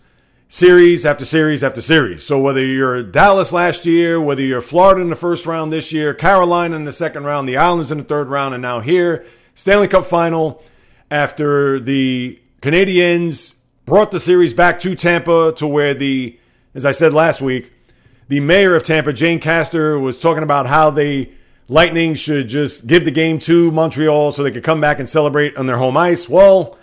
[0.48, 2.24] series after series after series.
[2.24, 6.14] So whether you're Dallas last year, whether you're Florida in the first round this year,
[6.14, 9.88] Carolina in the second round, the Islanders in the third round, and now here, Stanley
[9.88, 10.62] Cup final
[11.10, 16.38] after the Canadiens brought the series back to Tampa to where the,
[16.74, 17.72] as I said last week,
[18.28, 21.30] the mayor of Tampa, Jane Castor, was talking about how the
[21.70, 25.54] Lightning should just give the game to Montreal so they could come back and celebrate
[25.58, 26.26] on their home ice.
[26.26, 26.78] Well,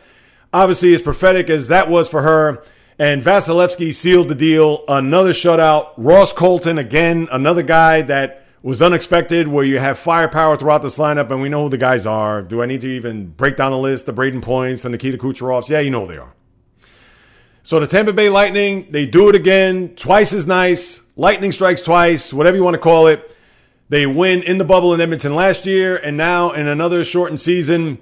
[0.53, 2.63] obviously, as prophetic as that was for her,
[2.97, 4.83] and Vasilevskiy sealed the deal.
[4.87, 5.93] Another shutout.
[5.97, 11.29] Ross Colton, again, another guy that was unexpected, where you have firepower throughout this lineup,
[11.29, 12.41] and we know who the guys are.
[12.41, 14.07] Do I need to even break down the list?
[14.07, 15.69] The Brayden Points, the Nikita Kucherovs.
[15.69, 16.33] Yeah, you know who they are.
[17.61, 21.01] So the Tampa Bay Lightning, they do it again, twice as nice.
[21.15, 23.35] Lightning strikes twice, whatever you want to call it.
[23.89, 27.99] They win in the bubble in Edmonton last year, and now in another shortened season.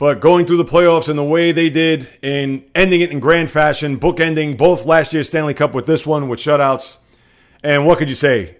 [0.00, 3.50] But going through the playoffs in the way they did, in ending it in grand
[3.50, 6.96] fashion, bookending both last year's Stanley Cup with this one with shutouts.
[7.62, 8.56] And what could you say?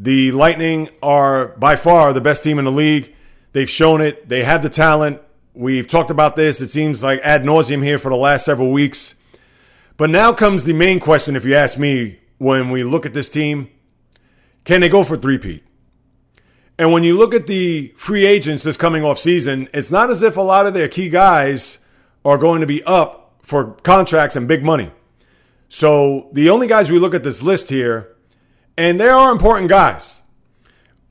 [0.00, 3.14] The Lightning are by far the best team in the league.
[3.52, 4.28] They've shown it.
[4.28, 5.22] They have the talent.
[5.54, 6.60] We've talked about this.
[6.60, 9.14] It seems like ad nauseum here for the last several weeks.
[9.96, 13.28] But now comes the main question, if you ask me, when we look at this
[13.28, 13.70] team.
[14.64, 15.62] Can they go for three-peat?
[16.80, 20.22] And when you look at the free agents this coming off season, it's not as
[20.22, 21.76] if a lot of their key guys
[22.24, 24.90] are going to be up for contracts and big money.
[25.68, 28.16] So the only guys we look at this list here,
[28.78, 30.20] and there are important guys,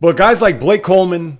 [0.01, 1.38] but guys like Blake Coleman,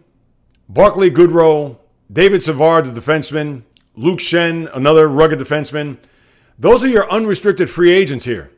[0.70, 1.80] Barclay Goodrow,
[2.14, 3.64] David Savard, the defenseman,
[3.96, 5.98] Luke Schenn, another rugged defenseman,
[6.60, 8.52] those are your unrestricted free agents here.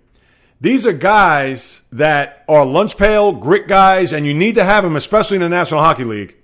[0.62, 4.96] These are guys that are lunch pail, grit guys, and you need to have them,
[4.96, 6.36] especially in the National Hockey League.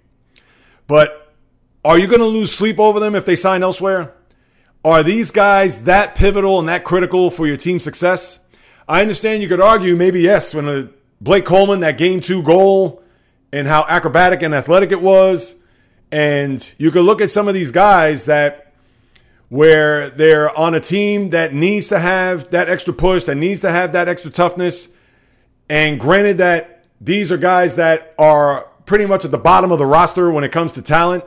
[0.88, 1.36] But
[1.86, 4.16] are you going to lose sleep over them if they sign elsewhere?
[4.84, 8.40] Are these guys that pivotal and that critical for your team's success?
[8.88, 10.90] I understand you could argue maybe yes, when a
[11.22, 13.04] Blake Coleman, that game two goal,
[13.54, 15.54] and how acrobatic and athletic it was.
[16.12, 18.67] And you could look at some of these guys that
[19.50, 23.72] where they're on a team that needs to have that extra push, that needs to
[23.72, 24.90] have that extra toughness.
[25.70, 29.86] And granted that these are guys that are pretty much at the bottom of the
[29.86, 31.24] roster when it comes to talent.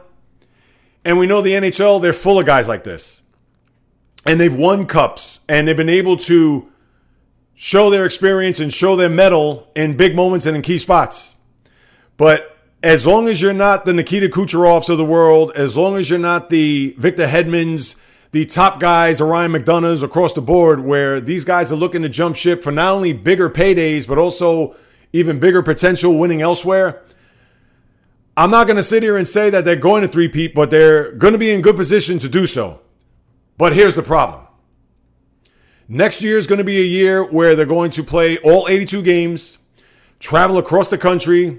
[1.04, 3.22] And we know the NHL, they're full of guys like this.
[4.26, 6.70] And they've won cups and they've been able to
[7.54, 11.34] show their experience and show their mettle in big moments and in key spots.
[12.18, 16.10] But as long as you're not the Nikita Kucherovs of the world, as long as
[16.10, 17.96] you're not the Victor Hedmans,
[18.32, 22.36] the top guys, Ryan McDonagh's across the board, where these guys are looking to jump
[22.36, 24.76] ship for not only bigger paydays, but also
[25.12, 27.02] even bigger potential winning elsewhere.
[28.36, 31.12] I'm not going to sit here and say that they're going to three-peat, but they're
[31.12, 32.80] going to be in good position to do so.
[33.58, 34.46] But here's the problem.
[35.88, 39.02] Next year is going to be a year where they're going to play all 82
[39.02, 39.58] games,
[40.20, 41.58] travel across the country,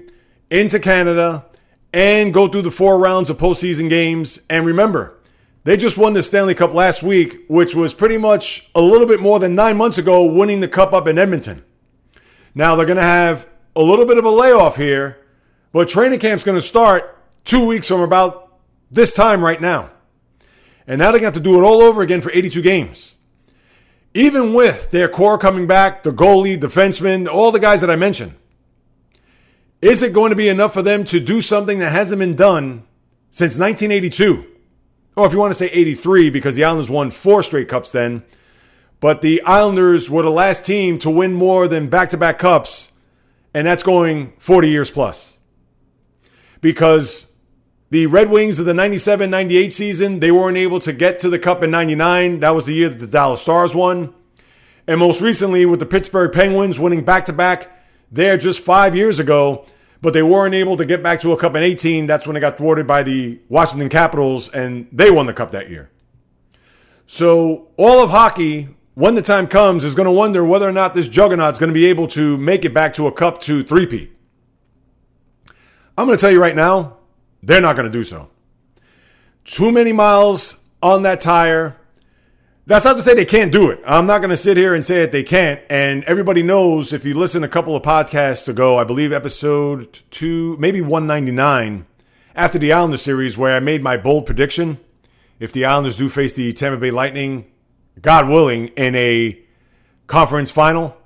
[0.50, 1.44] into Canada,
[1.92, 4.40] and go through the four rounds of postseason games.
[4.48, 5.18] And remember,
[5.64, 9.20] they just won the Stanley Cup last week, which was pretty much a little bit
[9.20, 11.64] more than nine months ago, winning the Cup up in Edmonton.
[12.54, 15.24] Now they're going to have a little bit of a layoff here,
[15.72, 18.58] but training camp's going to start two weeks from about
[18.90, 19.90] this time right now.
[20.86, 23.14] And now they're going to have to do it all over again for 82 games.
[24.14, 28.34] Even with their core coming back, the goalie, defenseman, all the guys that I mentioned,
[29.80, 32.84] is it going to be enough for them to do something that hasn't been done
[33.30, 34.51] since 1982?
[35.16, 38.22] Or if you want to say 83, because the Islanders won four straight cups then.
[39.00, 42.92] But the Islanders were the last team to win more than back to back cups,
[43.52, 45.36] and that's going 40 years plus.
[46.60, 47.26] Because
[47.90, 51.38] the Red Wings of the 97 98 season, they weren't able to get to the
[51.38, 52.40] cup in 99.
[52.40, 54.14] That was the year that the Dallas Stars won.
[54.86, 59.18] And most recently, with the Pittsburgh Penguins winning back to back there just five years
[59.18, 59.66] ago,
[60.02, 62.06] but they weren't able to get back to a cup in 18.
[62.06, 65.70] That's when they got thwarted by the Washington Capitals, and they won the cup that
[65.70, 65.90] year.
[67.06, 70.94] So all of hockey, when the time comes, is going to wonder whether or not
[70.94, 73.62] this juggernaut is going to be able to make it back to a cup to
[73.62, 74.10] three-peat.
[75.96, 76.96] I'm going to tell you right now,
[77.42, 78.28] they're not going to do so.
[79.44, 81.76] Too many miles on that tire.
[82.64, 83.80] That's not to say they can't do it.
[83.84, 85.60] I'm not going to sit here and say that they can't.
[85.68, 90.56] And everybody knows if you listen a couple of podcasts ago, I believe episode two,
[90.58, 91.86] maybe 199,
[92.36, 94.78] after the Islander series, where I made my bold prediction.
[95.40, 97.46] if the Islanders do face the Tampa Bay Lightning,
[98.00, 99.42] God willing, in a
[100.06, 100.96] conference final.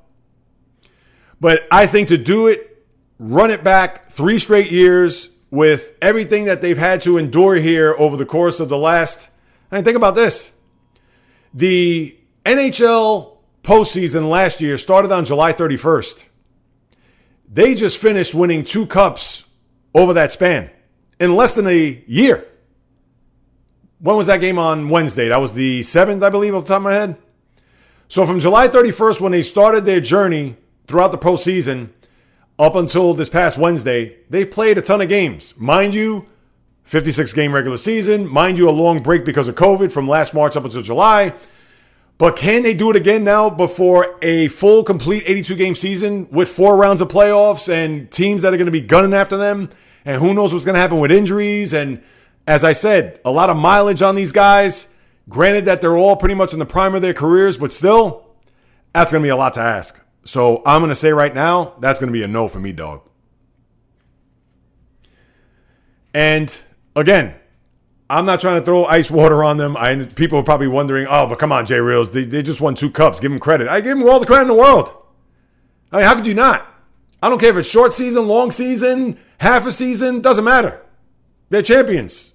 [1.40, 2.84] But I think to do it,
[3.18, 8.18] run it back three straight years with everything that they've had to endure here over
[8.18, 9.30] the course of the last.
[9.72, 10.52] I mean, think about this.
[11.56, 12.14] The
[12.44, 16.24] NHL postseason last year started on July 31st.
[17.50, 19.44] They just finished winning two cups
[19.94, 20.68] over that span
[21.18, 22.46] in less than a year.
[24.00, 25.30] When was that game on Wednesday?
[25.30, 27.16] That was the 7th, I believe, off the top of my head.
[28.08, 31.88] So from July 31st, when they started their journey throughout the postseason,
[32.58, 35.54] up until this past Wednesday, they've played a ton of games.
[35.56, 36.26] Mind you,
[36.86, 38.26] 56 game regular season.
[38.28, 41.34] Mind you, a long break because of COVID from last March up until July.
[42.18, 46.48] But can they do it again now before a full, complete 82 game season with
[46.48, 49.68] four rounds of playoffs and teams that are going to be gunning after them?
[50.04, 51.74] And who knows what's going to happen with injuries?
[51.74, 52.02] And
[52.46, 54.88] as I said, a lot of mileage on these guys.
[55.28, 58.24] Granted that they're all pretty much in the prime of their careers, but still,
[58.94, 60.00] that's going to be a lot to ask.
[60.22, 62.70] So I'm going to say right now, that's going to be a no for me,
[62.70, 63.02] dog.
[66.14, 66.56] And
[66.96, 67.34] again,
[68.10, 69.76] I'm not trying to throw ice water on them.
[69.76, 72.74] I people are probably wondering, oh, but come on, Jay Reels, they, they just won
[72.74, 73.20] two cups.
[73.20, 73.68] Give them credit.
[73.68, 74.92] I give them all the credit in the world.
[75.92, 76.66] I mean, how could you not?
[77.22, 80.82] I don't care if it's short season, long season, half a season, doesn't matter.
[81.50, 82.32] They're champions.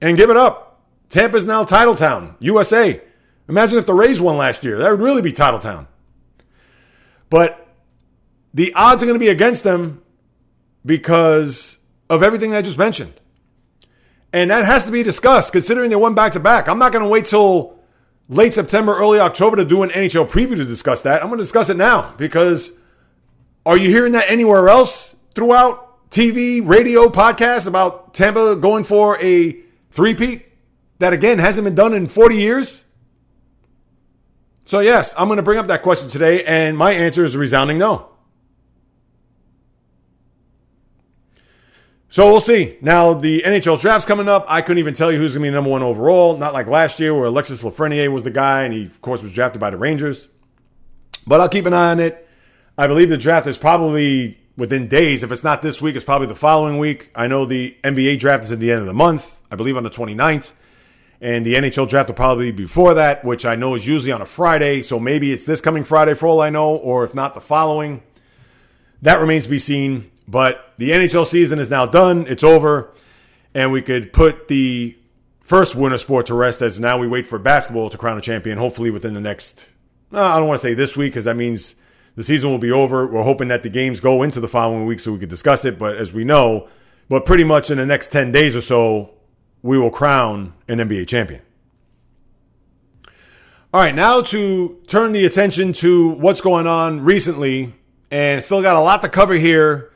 [0.00, 0.80] And give it up.
[1.08, 3.00] Tampa's now title town, USA.
[3.48, 4.78] Imagine if the Rays won last year.
[4.78, 5.88] That would really be title town.
[7.30, 7.66] But
[8.52, 10.02] the odds are going to be against them
[10.84, 11.78] because
[12.10, 13.14] of everything I just mentioned.
[14.32, 16.68] And that has to be discussed considering they won back to back.
[16.68, 17.78] I'm not going to wait till
[18.28, 21.22] late September, early October to do an NHL preview to discuss that.
[21.22, 22.72] I'm going to discuss it now because
[23.64, 29.58] are you hearing that anywhere else throughout TV, radio, podcasts about Tampa going for a
[29.90, 30.46] three-peat
[30.98, 32.84] that again hasn't been done in 40 years?
[34.64, 37.38] So, yes, I'm going to bring up that question today, and my answer is a
[37.38, 38.10] resounding no.
[42.10, 42.78] So we'll see.
[42.80, 44.46] Now the NHL draft's coming up.
[44.48, 46.38] I couldn't even tell you who's going to be number one overall.
[46.38, 49.32] Not like last year where Alexis Lafreniere was the guy, and he of course was
[49.32, 50.28] drafted by the Rangers.
[51.26, 52.26] But I'll keep an eye on it.
[52.78, 55.22] I believe the draft is probably within days.
[55.22, 57.10] If it's not this week, it's probably the following week.
[57.14, 59.38] I know the NBA draft is at the end of the month.
[59.50, 60.50] I believe on the 29th.
[61.20, 64.22] And the NHL draft will probably be before that, which I know is usually on
[64.22, 64.82] a Friday.
[64.82, 68.02] So maybe it's this coming Friday for all I know, or if not, the following.
[69.02, 70.10] That remains to be seen.
[70.28, 72.26] But the NHL season is now done.
[72.28, 72.92] It's over.
[73.54, 74.96] And we could put the
[75.40, 78.58] first winter sport to rest as now we wait for basketball to crown a champion,
[78.58, 79.70] hopefully within the next,
[80.12, 81.74] I don't want to say this week because that means
[82.14, 83.06] the season will be over.
[83.06, 85.78] We're hoping that the games go into the following week so we could discuss it.
[85.78, 86.68] But as we know,
[87.08, 89.14] but pretty much in the next 10 days or so,
[89.62, 91.40] we will crown an NBA champion.
[93.72, 97.74] All right, now to turn the attention to what's going on recently,
[98.10, 99.90] and still got a lot to cover here.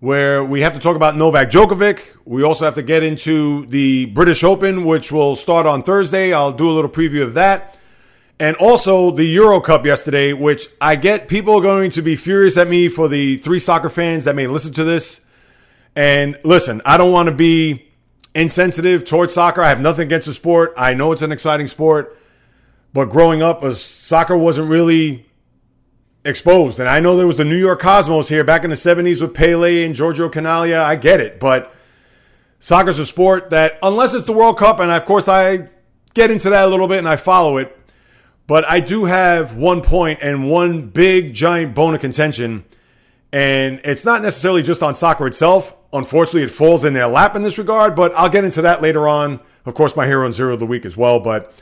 [0.00, 2.00] Where we have to talk about Novak Djokovic.
[2.24, 6.32] We also have to get into the British Open, which will start on Thursday.
[6.32, 7.76] I'll do a little preview of that.
[8.38, 12.56] And also the Euro Cup yesterday, which I get people are going to be furious
[12.56, 15.20] at me for the three soccer fans that may listen to this.
[15.96, 17.88] And listen, I don't want to be
[18.36, 19.62] insensitive towards soccer.
[19.62, 20.74] I have nothing against the sport.
[20.76, 22.16] I know it's an exciting sport,
[22.92, 25.27] but growing up, soccer wasn't really
[26.24, 26.78] exposed.
[26.78, 29.34] And I know there was the New York Cosmos here back in the 70s with
[29.34, 30.82] Pele and Giorgio Chinaglia.
[30.82, 31.74] I get it, but
[32.60, 35.68] soccer's a sport that, unless it's the World Cup, and of course I
[36.14, 37.76] get into that a little bit and I follow it,
[38.46, 42.64] but I do have one point and one big giant bone of contention.
[43.30, 45.76] And it's not necessarily just on soccer itself.
[45.92, 49.06] Unfortunately, it falls in their lap in this regard, but I'll get into that later
[49.06, 49.40] on.
[49.66, 51.20] Of course, my hero and zero of the week as well.
[51.20, 51.54] But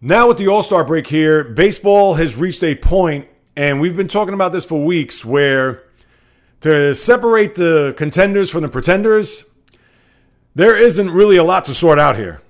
[0.00, 4.08] now with the All Star break here, baseball has reached a point, and we've been
[4.08, 5.82] talking about this for weeks, where
[6.60, 9.44] to separate the contenders from the pretenders,
[10.54, 12.40] there isn't really a lot to sort out here.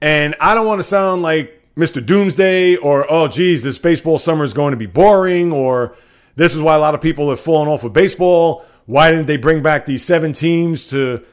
[0.00, 2.04] And I don't want to sound like Mr.
[2.04, 5.96] Doomsday or, oh, geez, this baseball summer is going to be boring, or
[6.36, 8.64] this is why a lot of people have fallen off with baseball.
[8.86, 11.24] Why didn't they bring back these seven teams to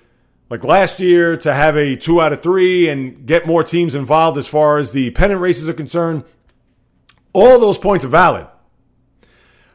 [0.49, 4.38] like last year to have a two out of three and get more teams involved
[4.38, 6.24] as far as the pennant races are concerned?
[7.34, 8.47] All those points are valid.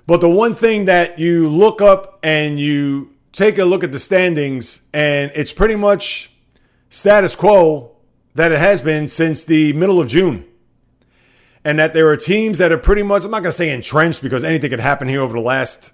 [0.06, 3.98] But the one thing that you look up and you take a look at the
[3.98, 6.30] standings, and it's pretty much
[6.90, 7.96] status quo
[8.34, 10.44] that it has been since the middle of June.
[11.64, 14.22] And that there are teams that are pretty much, I'm not going to say entrenched
[14.22, 15.92] because anything could happen here over the last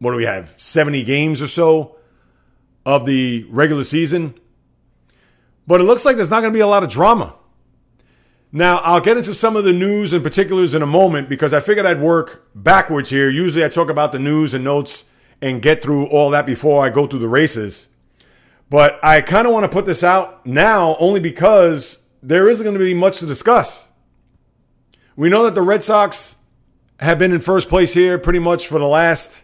[0.00, 1.96] what do we have 70 games or so
[2.84, 4.34] of the regular season
[5.66, 7.34] but it looks like there's not going to be a lot of drama
[8.52, 11.60] Now, I'll get into some of the news and particulars in a moment because I
[11.60, 13.28] figured I'd work backwards here.
[13.28, 15.04] Usually I talk about the news and notes
[15.40, 17.86] and get through all that before I go through the races.
[18.68, 22.78] But I kind of want to put this out now only because there isn't going
[22.78, 23.86] to be much to discuss.
[25.16, 26.36] We know that the Red Sox
[26.98, 29.42] have been in first place here pretty much for the last,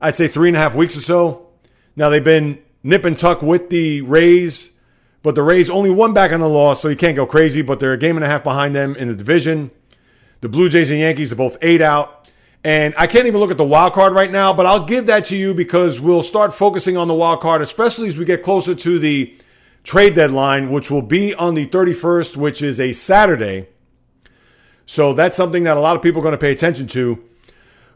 [0.00, 1.48] I'd say, three and a half weeks or so.
[1.96, 4.70] Now they've been nip and tuck with the Rays,
[5.22, 7.80] but the Rays only one back on the loss, so you can't go crazy, but
[7.80, 9.70] they're a game and a half behind them in the division.
[10.40, 12.30] The Blue Jays and Yankees are both eight out.
[12.64, 15.24] And I can't even look at the wild card right now, but I'll give that
[15.26, 18.74] to you because we'll start focusing on the wild card, especially as we get closer
[18.74, 19.36] to the
[19.84, 23.68] trade deadline, which will be on the 31st, which is a Saturday.
[24.86, 27.22] So that's something that a lot of people are going to pay attention to.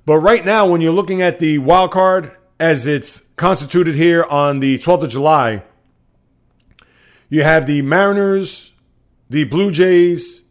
[0.04, 4.60] But right now, when you're looking at the wild card as it's constituted here on
[4.60, 5.64] the 12th of July,
[7.32, 8.74] you have the Mariners,
[9.30, 10.44] the Blue Jays,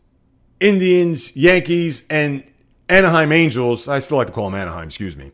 [0.59, 2.43] Indians, Yankees, and
[2.89, 3.87] Anaheim Angels.
[3.87, 5.31] I still like to call them Anaheim, excuse me.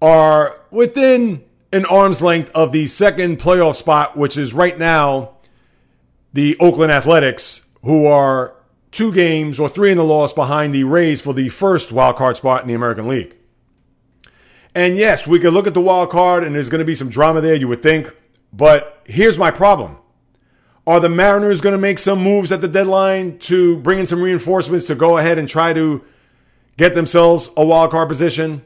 [0.00, 5.32] Are within an arm's length of the second playoff spot, which is right now
[6.32, 8.54] the Oakland Athletics, who are
[8.92, 12.36] two games or three in the loss behind the Rays for the first wild card
[12.36, 13.34] spot in the American League.
[14.76, 17.08] And yes, we could look at the wild card and there's going to be some
[17.08, 18.14] drama there, you would think.
[18.52, 19.96] But here's my problem.
[20.90, 24.20] Are the Mariners going to make some moves at the deadline to bring in some
[24.20, 26.04] reinforcements to go ahead and try to
[26.76, 28.62] get themselves a wild card position?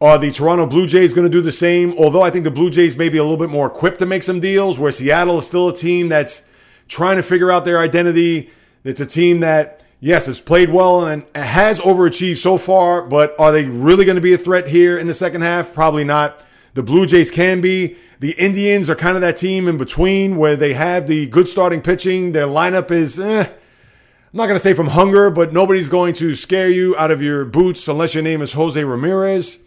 [0.00, 1.92] Are the Toronto Blue Jays going to do the same?
[1.98, 4.22] Although I think the Blue Jays may be a little bit more equipped to make
[4.22, 6.48] some deals, where Seattle is still a team that's
[6.88, 8.50] trying to figure out their identity.
[8.82, 13.52] It's a team that, yes, has played well and has overachieved so far, but are
[13.52, 15.74] they really going to be a threat here in the second half?
[15.74, 16.42] Probably not.
[16.72, 17.98] The Blue Jays can be.
[18.22, 21.80] The Indians are kind of that team in between where they have the good starting
[21.80, 22.30] pitching.
[22.30, 23.56] Their lineup is, eh, I'm
[24.32, 27.44] not going to say from hunger, but nobody's going to scare you out of your
[27.44, 29.60] boots unless your name is Jose Ramirez.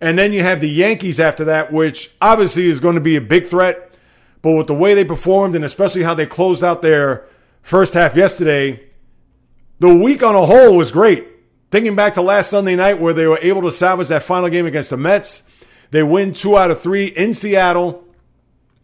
[0.00, 3.20] And then you have the Yankees after that, which obviously is going to be a
[3.20, 3.92] big threat.
[4.40, 7.26] But with the way they performed and especially how they closed out their
[7.60, 8.88] first half yesterday,
[9.80, 11.26] the week on a whole was great.
[11.72, 14.66] Thinking back to last Sunday night where they were able to salvage that final game
[14.66, 15.49] against the Mets,
[15.90, 18.04] they win two out of three in Seattle,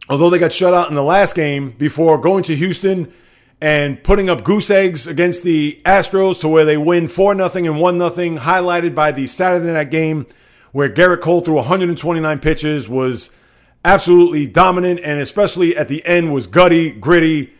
[0.08, 3.12] although they got shut out in the last game before going to Houston
[3.60, 7.80] and putting up goose eggs against the Astros to where they win 4 0 and
[7.80, 10.26] 1 0, highlighted by the Saturday night game
[10.72, 13.30] where Gerrit Cole threw 129 pitches, was
[13.82, 17.54] absolutely dominant, and especially at the end was gutty, gritty,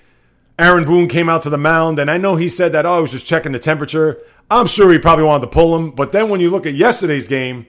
[0.58, 2.98] Aaron Boone came out to the mound, and I know he said that, oh, I
[2.98, 4.18] was just checking the temperature.
[4.50, 5.92] I'm sure he probably wanted to pull him.
[5.92, 7.66] But then when you look at yesterday's game,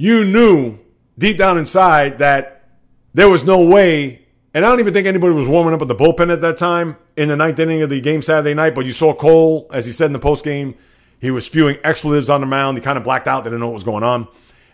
[0.00, 0.78] you knew
[1.18, 2.64] deep down inside that
[3.12, 4.26] there was no way.
[4.54, 6.96] And I don't even think anybody was warming up at the bullpen at that time
[7.18, 8.74] in the ninth inning of the game Saturday night.
[8.74, 10.74] But you saw Cole, as he said in the post game,
[11.20, 12.78] he was spewing expletives on the mound.
[12.78, 13.44] He kind of blacked out.
[13.44, 14.26] They didn't know what was going on.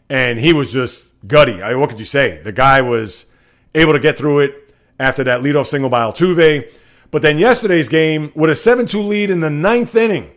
[0.09, 1.61] And he was just gutty.
[1.61, 2.41] I mean, what could you say?
[2.45, 3.27] The guy was
[3.74, 6.72] able to get through it after that leadoff single by Altuve.
[7.11, 10.31] But then yesterday's game with a 7 2 lead in the ninth inning.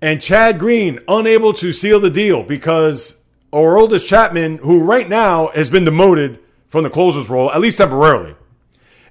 [0.00, 5.70] And Chad Green unable to seal the deal because Aroldis Chapman, who right now has
[5.70, 6.38] been demoted
[6.68, 8.34] from the closer's role, at least temporarily.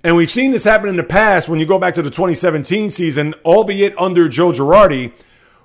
[0.03, 2.91] And we've seen this happen in the past when you go back to the 2017
[2.91, 5.13] season, albeit under Joe Girardi,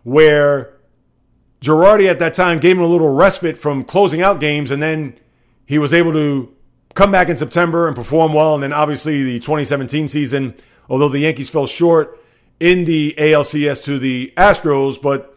[0.03, 0.77] where
[1.61, 5.19] Girardi at that time gave him a little respite from closing out games, and then
[5.67, 6.55] he was able to
[6.95, 8.55] come back in September and perform well.
[8.55, 10.55] And then obviously the 2017 season,
[10.89, 12.19] although the Yankees fell short
[12.59, 15.37] in the ALCS to the Astros, but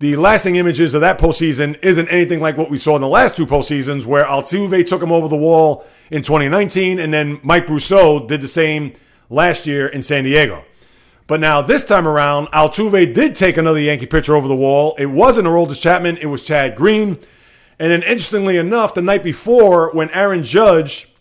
[0.00, 3.36] the lasting images of that postseason isn't anything like what we saw in the last
[3.36, 8.26] two postseasons, where Altuve took him over the wall in 2019, and then Mike Brosseau
[8.26, 8.92] did the same
[9.28, 10.64] last year in San Diego.
[11.26, 14.94] But now this time around, Altuve did take another Yankee pitcher over the wall.
[14.98, 17.18] It wasn't Aroldis Chapman, it was Chad Green.
[17.80, 21.12] And then, interestingly enough, the night before, when Aaron Judge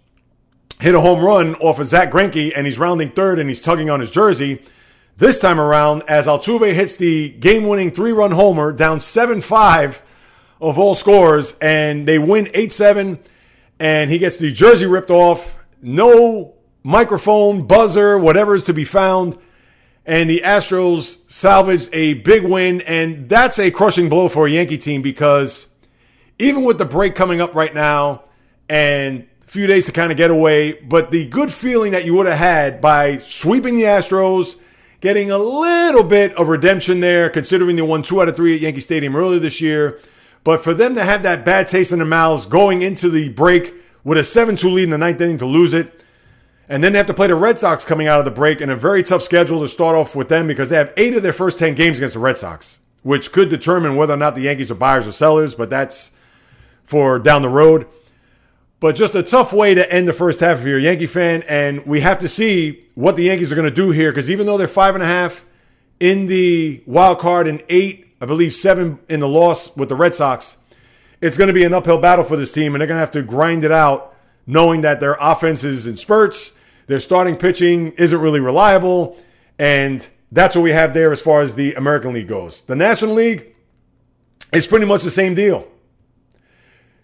[0.80, 3.90] hit a home run off of Zack Greinke and he's rounding third and he's tugging
[3.90, 4.64] on his jersey,
[5.18, 10.04] this time around, as Altuve hits the game winning three run homer down 7 5
[10.62, 13.20] of all scores, and they win 8 7,
[13.80, 16.54] and he gets the jersey ripped off, no
[16.84, 19.38] microphone, buzzer, whatever is to be found.
[20.06, 24.78] And the Astros salvaged a big win, and that's a crushing blow for a Yankee
[24.78, 25.68] team because
[26.40, 28.24] even with the break coming up right now
[28.70, 32.16] and a few days to kind of get away, but the good feeling that you
[32.16, 34.56] would have had by sweeping the Astros,
[35.00, 38.62] getting a little bit of redemption there, considering they won two out of three at
[38.62, 40.00] Yankee Stadium earlier this year.
[40.44, 43.74] But for them to have that bad taste in their mouths going into the break
[44.04, 46.04] with a 7 2 lead in the ninth inning to lose it,
[46.70, 48.70] And then they have to play the Red Sox coming out of the break in
[48.70, 51.34] a very tough schedule to start off with them because they have eight of their
[51.34, 54.72] first 10 games against the Red Sox, which could determine whether or not the Yankees
[54.72, 56.12] are buyers or sellers, but that's
[56.84, 57.86] for down the road.
[58.80, 61.44] But just a tough way to end the first half if you're a Yankee fan.
[61.48, 64.46] And we have to see what the Yankees are going to do here because even
[64.46, 65.44] though they're five and a half
[66.00, 70.14] in the wild card and eight, I believe seven in the loss with the Red
[70.14, 70.58] Sox,
[71.22, 72.76] it's going to be an uphill battle for this team.
[72.76, 74.16] And they're going to have to grind it out
[74.46, 79.18] knowing that their offense is in spurts, their starting pitching isn't really reliable.
[79.58, 82.62] And that's what we have there as far as the American League goes.
[82.62, 83.56] The National League
[84.54, 85.68] is pretty much the same deal.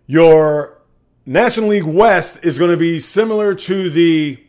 [0.05, 0.77] Your
[1.25, 4.43] National League West is going to be similar to the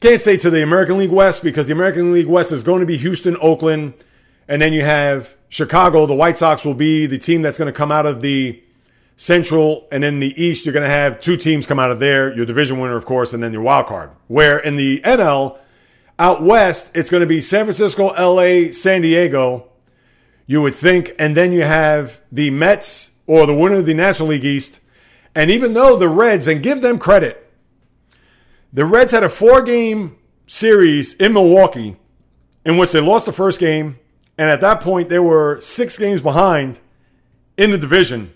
[0.00, 2.86] can't say to the American League West because the American League West is going to
[2.86, 3.94] be Houston, Oakland,
[4.48, 6.06] and then you have Chicago.
[6.06, 8.62] The White Sox will be the team that's going to come out of the
[9.16, 12.34] Central, and in the East, you're going to have two teams come out of there.
[12.34, 14.10] Your division winner, of course, and then your wild card.
[14.26, 15.58] Where in the NL,
[16.18, 19.68] out west, it's going to be San Francisco, LA, San Diego.
[20.46, 24.30] You would think, and then you have the Mets or the winner of the National
[24.30, 24.80] League East.
[25.34, 27.50] And even though the Reds, and give them credit,
[28.72, 30.16] the Reds had a four game
[30.46, 31.96] series in Milwaukee
[32.64, 33.98] in which they lost the first game.
[34.38, 36.80] And at that point, they were six games behind
[37.56, 38.32] in the division.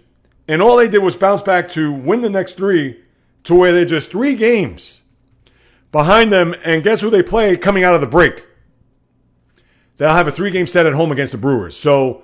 [0.48, 3.02] And all they did was bounce back to win the next three
[3.44, 5.02] to where they're just three games
[5.90, 6.54] behind them.
[6.64, 8.44] And guess who they play coming out of the break?
[9.96, 11.76] They'll have a three game set at home against the Brewers.
[11.76, 12.22] So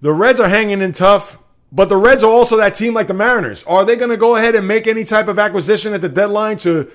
[0.00, 1.38] the Reds are hanging in tough.
[1.70, 3.62] But the Reds are also that team like the Mariners.
[3.64, 6.56] Are they going to go ahead and make any type of acquisition at the deadline
[6.58, 6.90] to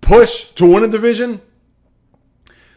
[0.00, 1.40] push to win a division?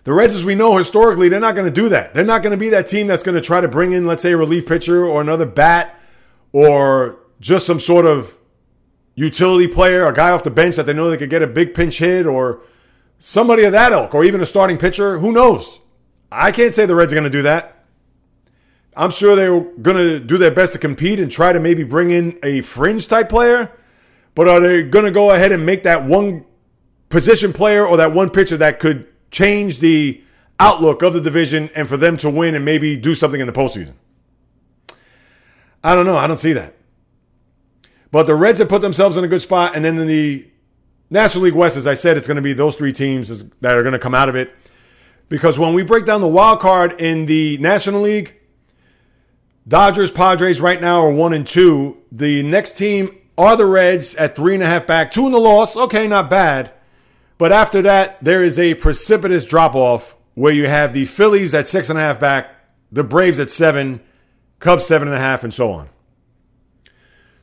[0.06, 2.14] The Reds, as we know historically, they're not going to do that.
[2.14, 4.22] They're not going to be that team that's going to try to bring in, let's
[4.22, 6.00] say, a relief pitcher or another bat
[6.52, 8.36] or just some sort of
[9.16, 11.74] utility player, a guy off the bench that they know they could get a big
[11.74, 12.62] pinch hit or
[13.18, 15.20] somebody of that ilk or even a starting pitcher.
[15.20, 15.80] Who knows?
[16.32, 17.75] I can't say the Reds are going to do that.
[18.96, 22.12] I'm sure they're going to do their best to compete and try to maybe bring
[22.12, 23.72] in a fringe type player.
[24.36, 26.46] But are they going to go ahead and make that one
[27.10, 30.22] position player or that one pitcher that could change the
[30.60, 33.54] outlook of the division and for them to win and maybe do something in the
[33.54, 33.93] postseason?
[35.84, 36.18] I don't know.
[36.18, 36.76] I don't see that.
[38.12, 39.76] But the Reds have put themselves in a good spot.
[39.76, 40.48] And then in the
[41.10, 43.84] National League West, as I said, it's going to be those three teams that are
[43.84, 44.56] going to come out of it.
[45.28, 48.36] Because when we break down the wild card in the National League,
[49.68, 51.97] Dodgers, Padres right now are one and two.
[52.11, 55.39] The next team are the Reds at three and a half back, two in the
[55.39, 55.76] loss.
[55.76, 56.72] Okay, not bad.
[57.38, 61.68] But after that, there is a precipitous drop off where you have the Phillies at
[61.68, 62.49] six and a half back,
[62.91, 64.01] the Braves at seven,
[64.59, 65.89] Cubs seven and a half, and so on.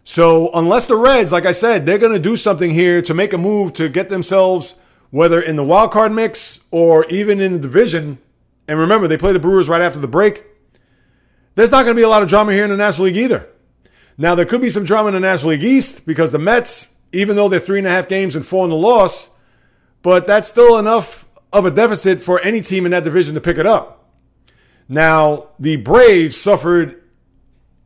[0.05, 3.33] So, unless the Reds, like I said, they're going to do something here to make
[3.33, 4.77] a move to get themselves,
[5.11, 8.19] whether in the wild card mix or even in the division,
[8.67, 10.45] and remember, they play the Brewers right after the break.
[11.55, 13.49] There's not going to be a lot of drama here in the National League either.
[14.17, 17.37] Now, there could be some drama in the National League East because the Mets, even
[17.37, 19.31] though they're three and a half games and four in the loss,
[20.03, 23.59] but that's still enough of a deficit for any team in that division to pick
[23.59, 24.11] it up.
[24.89, 27.03] Now, the Braves suffered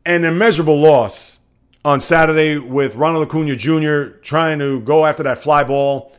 [0.05, 1.37] an immeasurable loss
[1.83, 4.17] on Saturday with Ronald Acuna Jr.
[4.21, 6.13] trying to go after that fly ball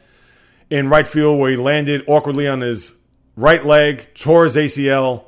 [0.71, 2.99] in right field where he landed awkwardly on his
[3.37, 5.25] right leg, tore his ACL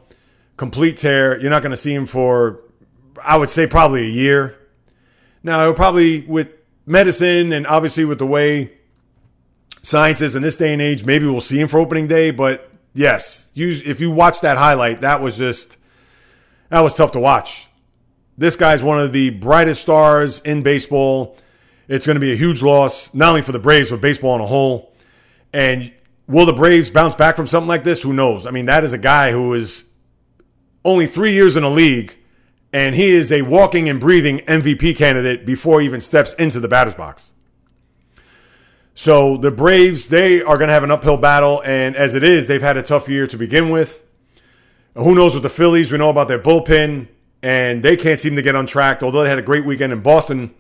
[0.61, 1.41] complete tear.
[1.41, 2.61] You're not going to see him for,
[3.25, 4.59] I would say, probably a year.
[5.43, 6.49] Now, probably with
[6.85, 8.73] medicine and obviously with the way
[9.81, 12.31] science is in this day and age, maybe we'll see him for opening day.
[12.31, 15.79] But yes, you, if you watch that highlight, that was just,
[16.69, 17.67] that was tough to watch.
[18.37, 21.39] This guy's one of the brightest stars in baseball.
[21.89, 24.43] It's going to be a huge loss, not only for the Braves, but baseball on
[24.43, 24.93] a whole.
[25.55, 25.91] And
[26.27, 28.03] will the Braves bounce back from something like this?
[28.03, 28.47] Who knows?
[28.47, 29.89] I mean, that is a guy who is
[30.85, 32.16] only three years in the league,
[32.72, 36.68] and he is a walking and breathing MVP candidate before he even steps into the
[36.68, 37.33] batter's box.
[38.95, 42.47] So the Braves, they are going to have an uphill battle, and as it is,
[42.47, 44.05] they've had a tough year to begin with.
[44.95, 45.91] Who knows with the Phillies?
[45.91, 47.09] We know about their bullpen,
[47.43, 49.03] and they can't seem to get on track.
[49.03, 50.55] Although they had a great weekend in Boston,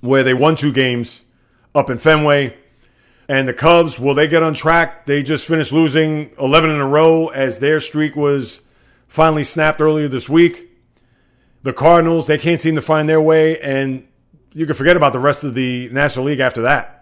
[0.00, 1.22] where they won two games
[1.74, 2.56] up in Fenway.
[3.28, 5.04] And the Cubs, will they get on track?
[5.04, 8.62] They just finished losing 11 in a row as their streak was
[9.08, 10.70] finally snapped earlier this week.
[11.62, 14.06] The Cardinals, they can't seem to find their way, and
[14.52, 16.94] you can forget about the rest of the National League after that.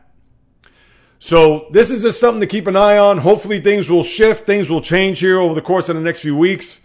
[1.18, 3.18] So, this is just something to keep an eye on.
[3.18, 6.36] Hopefully, things will shift, things will change here over the course of the next few
[6.36, 6.80] weeks.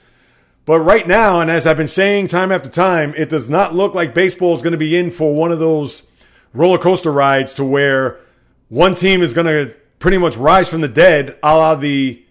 [0.65, 3.95] But right now, and as I've been saying time after time, it does not look
[3.95, 6.07] like baseball is going to be in for one of those
[6.53, 8.19] roller coaster rides to where
[8.69, 12.24] one team is going to pretty much rise from the dead, a la the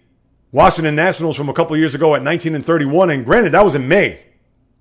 [0.51, 3.09] Washington Nationals from a couple years ago at 19 and 31.
[3.09, 4.23] And granted, that was in May.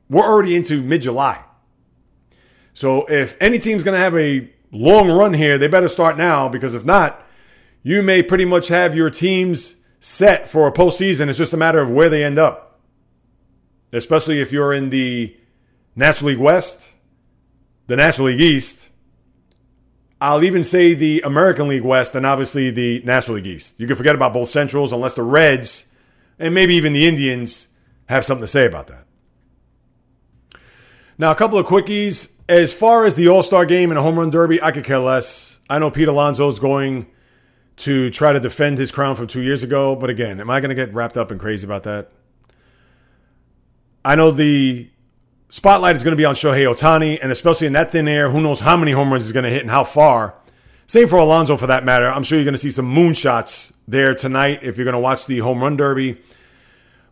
[0.08, 1.42] We're already into mid July.
[2.72, 6.48] So if any team's going to have a long run here, they better start now
[6.48, 7.24] because if not,
[7.82, 11.28] you may pretty much have your teams set for a postseason.
[11.28, 12.80] It's just a matter of where they end up,
[13.92, 15.36] especially if you're in the
[15.96, 16.90] National League West,
[17.86, 18.89] the National League East.
[20.20, 23.74] I'll even say the American League West and obviously the National League East.
[23.78, 25.86] You can forget about both Centrals unless the Reds
[26.38, 27.68] and maybe even the Indians
[28.08, 29.06] have something to say about that.
[31.16, 32.32] Now, a couple of quickies.
[32.48, 34.98] As far as the All Star game and a home run derby, I could care
[34.98, 35.58] less.
[35.68, 37.06] I know Pete Alonso is going
[37.76, 40.70] to try to defend his crown from two years ago, but again, am I going
[40.70, 42.10] to get wrapped up and crazy about that?
[44.04, 44.90] I know the
[45.50, 48.40] spotlight is going to be on Shohei Ohtani, and especially in that thin air, who
[48.40, 50.34] knows how many home runs he's going to hit and how far.
[50.86, 52.10] Same for Alonso for that matter.
[52.10, 55.26] I'm sure you're going to see some moonshots there tonight if you're going to watch
[55.26, 56.20] the home run derby.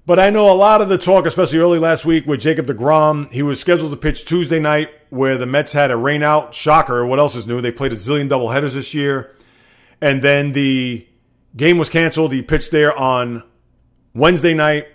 [0.07, 3.31] But I know a lot of the talk, especially early last week with Jacob deGrom.
[3.31, 6.55] He was scheduled to pitch Tuesday night where the Mets had a rainout.
[6.55, 7.05] Shocker.
[7.05, 7.61] What else is new?
[7.61, 9.37] They played a zillion doubleheaders this year.
[10.01, 11.07] And then the
[11.55, 12.33] game was canceled.
[12.33, 13.43] He pitched there on
[14.15, 14.87] Wednesday night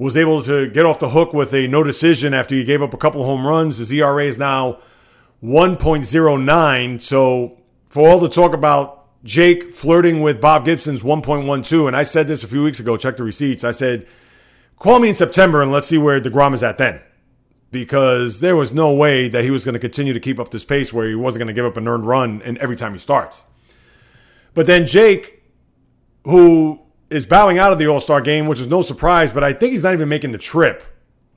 [0.00, 2.94] was able to get off the hook with a no decision after he gave up
[2.94, 3.76] a couple home runs.
[3.76, 4.78] His ERA is now
[5.44, 7.00] 1.09.
[7.02, 7.58] So
[7.90, 12.42] for all the talk about Jake flirting with Bob Gibson's 1.12, and I said this
[12.42, 13.62] a few weeks ago, check the receipts.
[13.62, 14.06] I said,
[14.78, 17.02] call me in September and let's see where deGrom is at then.
[17.70, 20.64] Because there was no way that he was going to continue to keep up this
[20.64, 22.98] pace where he wasn't going to give up an earned run and every time he
[22.98, 23.44] starts.
[24.54, 25.42] But then Jake,
[26.24, 26.79] who
[27.10, 29.72] is bowing out of the All Star game, which is no surprise, but I think
[29.72, 30.82] he's not even making the trip.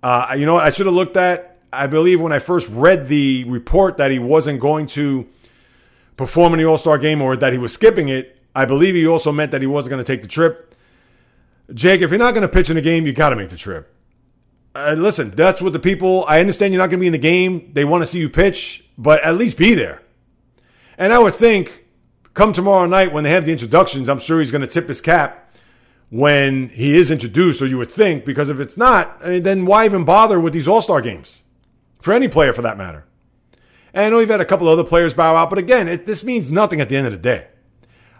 [0.01, 0.65] Uh, you know what?
[0.65, 4.19] I should have looked at, I believe, when I first read the report that he
[4.19, 5.28] wasn't going to
[6.15, 8.39] perform in the All Star game or that he was skipping it.
[8.55, 10.76] I believe he also meant that he wasn't going to take the trip.
[11.74, 13.57] Jake, if you're not going to pitch in a game, you got to make the
[13.57, 13.89] trip.
[14.76, 17.19] Uh, listen, that's what the people, I understand you're not going to be in the
[17.19, 17.71] game.
[17.74, 20.01] They want to see you pitch, but at least be there.
[20.97, 21.86] And I would think
[22.34, 25.01] come tomorrow night when they have the introductions, I'm sure he's going to tip his
[25.01, 25.43] cap
[26.14, 29.66] when he is introduced, or you would think, because if it's not, I mean, then
[29.66, 31.41] why even bother with these All Star games?
[32.01, 33.05] For any player for that matter.
[33.95, 36.24] And I know you've had a couple other players bow out, but again, it, this
[36.24, 37.47] means nothing at the end of the day.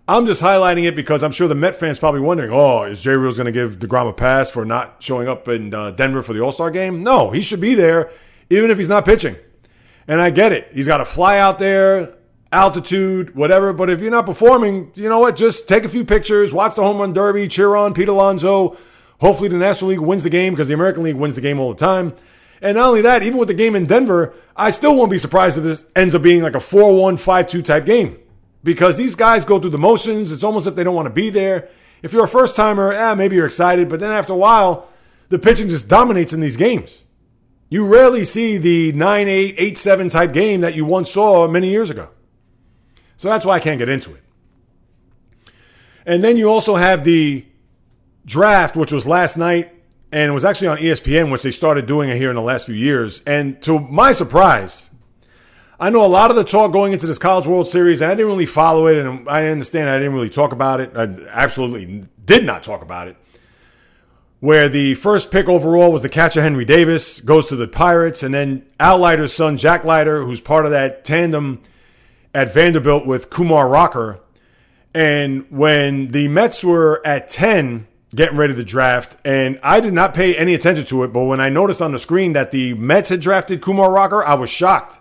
[0.08, 3.12] I'm just highlighting it because I'm sure the Met fans probably wondering, oh, is J.
[3.12, 6.34] Reels going to give deGrom a pass for not showing up in uh, Denver for
[6.34, 7.04] the All Star game?
[7.04, 8.12] No, he should be there,
[8.50, 9.36] even if he's not pitching.
[10.08, 10.68] And I get it.
[10.74, 12.18] He's got to fly out there
[12.54, 13.74] altitude, whatever.
[13.74, 15.36] But if you're not performing, you know what?
[15.36, 18.78] Just take a few pictures, watch the home run derby, cheer on Pete Alonso.
[19.20, 21.74] Hopefully, the National League wins the game because the American League wins the game all
[21.74, 22.14] the time.
[22.62, 25.58] And not only that, even with the game in Denver, I still won't be surprised
[25.58, 28.18] if this ends up being like a 4 1, 5 2 type game
[28.64, 30.32] because these guys go through the motions.
[30.32, 31.70] It's almost if they don't want to be there.
[32.02, 34.88] If you're a first timer, eh, maybe you're excited, but then after a while,
[35.30, 37.04] the pitching just dominates in these games.
[37.70, 41.70] You rarely see the 9 8, 8 7 type game that you once saw many
[41.70, 42.10] years ago.
[43.18, 44.24] So that's why I can't get into it.
[46.06, 47.46] And then you also have the
[48.26, 49.72] draft, which was last night,
[50.12, 52.66] and it was actually on ESPN, which they started doing it here in the last
[52.66, 53.24] few years.
[53.26, 54.90] And to my surprise,
[55.80, 58.16] I know a lot of the talk going into this College World Series, and I
[58.16, 60.92] didn't really follow it, and I understand I didn't really talk about it.
[60.96, 63.18] I absolutely did not talk about it.
[64.40, 68.34] Where the first pick overall was the catcher Henry Davis, goes to the Pirates, and
[68.34, 71.62] then Al Leiter's son, Jack Leiter, who's part of that tandem
[72.34, 74.20] at Vanderbilt with Kumar Rocker.
[74.94, 80.14] And when the Mets were at 10, getting ready to draft, and I did not
[80.14, 83.10] pay any attention to it, but when I noticed on the screen that the Mets
[83.10, 85.00] had drafted Kumar Rocker, I was shocked.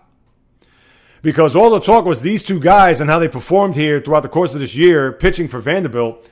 [1.21, 4.29] Because all the talk was these two guys and how they performed here throughout the
[4.29, 6.29] course of this year, pitching for Vanderbilt.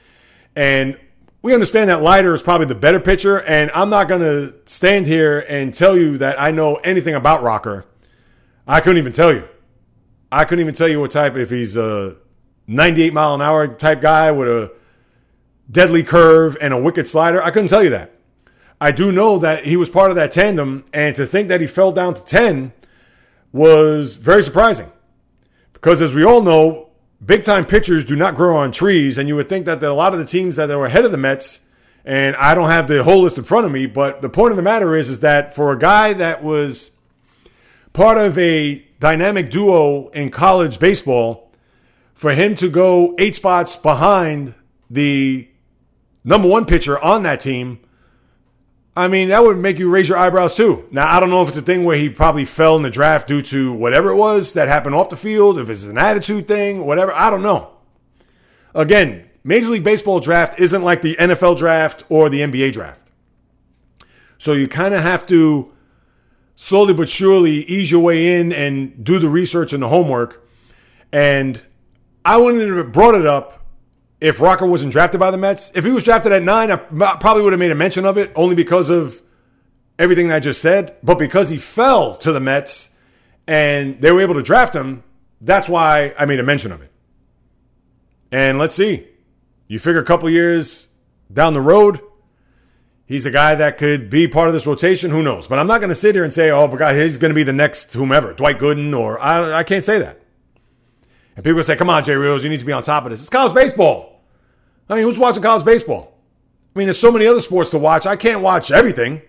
[0.56, 0.98] And
[1.42, 5.06] we understand that Leiter is probably the better pitcher, and I'm not going to stand
[5.06, 7.84] here and tell you that I know anything about Rocker.
[8.66, 9.48] I couldn't even tell you.
[10.32, 12.16] I couldn't even tell you what type, if he's a
[12.66, 14.72] 98 mile an hour type guy with a
[15.70, 17.42] deadly curve and a wicked slider.
[17.42, 18.14] I couldn't tell you that.
[18.80, 21.66] I do know that he was part of that tandem, and to think that he
[21.66, 22.72] fell down to 10
[23.52, 24.90] was very surprising.
[25.72, 26.90] Because as we all know,
[27.24, 30.12] big time pitchers do not grow on trees, and you would think that a lot
[30.12, 31.66] of the teams that were ahead of the Mets,
[32.04, 34.56] and I don't have the whole list in front of me, but the point of
[34.56, 36.92] the matter is, is that for a guy that was
[37.92, 41.50] part of a dynamic duo in college baseball,
[42.14, 44.54] for him to go eight spots behind
[44.88, 45.48] the
[46.22, 47.80] number one pitcher on that team,
[48.96, 50.86] I mean, that would make you raise your eyebrows too.
[50.90, 53.26] Now, I don't know if it's a thing where he probably fell in the draft
[53.26, 56.84] due to whatever it was that happened off the field, if it's an attitude thing,
[56.84, 57.12] whatever.
[57.12, 57.70] I don't know.
[58.74, 63.08] Again, Major League Baseball draft isn't like the NFL draft or the NBA draft.
[64.36, 65.72] So you kind of have to
[66.60, 70.46] slowly but surely ease your way in and do the research and the homework.
[71.10, 71.58] And
[72.22, 73.64] I wouldn't have brought it up
[74.20, 75.72] if Rocker wasn't drafted by the Mets.
[75.74, 78.30] If he was drafted at nine, I probably would have made a mention of it
[78.34, 79.22] only because of
[79.98, 80.96] everything that I just said.
[81.02, 82.90] But because he fell to the Mets
[83.46, 85.02] and they were able to draft him,
[85.40, 86.92] that's why I made a mention of it.
[88.30, 89.08] And let's see.
[89.66, 90.88] You figure a couple years
[91.32, 92.00] down the road,
[93.10, 95.10] he's a guy that could be part of this rotation.
[95.10, 95.48] Who knows?
[95.48, 97.34] But I'm not going to sit here and say, oh, my God, he's going to
[97.34, 100.20] be the next whomever, Dwight Gooden, or I, I can't say that.
[101.34, 103.20] And people say, come on, Jay Rios, you need to be on top of this.
[103.20, 104.22] It's college baseball.
[104.88, 106.16] I mean, who's watching college baseball?
[106.74, 108.06] I mean, there's so many other sports to watch.
[108.06, 109.22] I can't watch everything.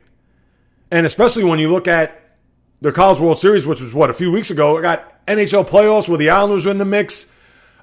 [0.91, 2.38] And especially when you look at
[2.82, 6.07] the College World Series, which was what, a few weeks ago, I got NHL playoffs
[6.07, 7.32] where the Islanders were in the mix.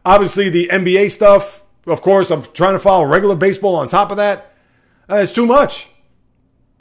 [0.04, 1.62] Obviously, the NBA stuff.
[1.86, 4.47] Of course, I'm trying to follow regular baseball on top of that.
[5.10, 5.88] Uh, it's too much.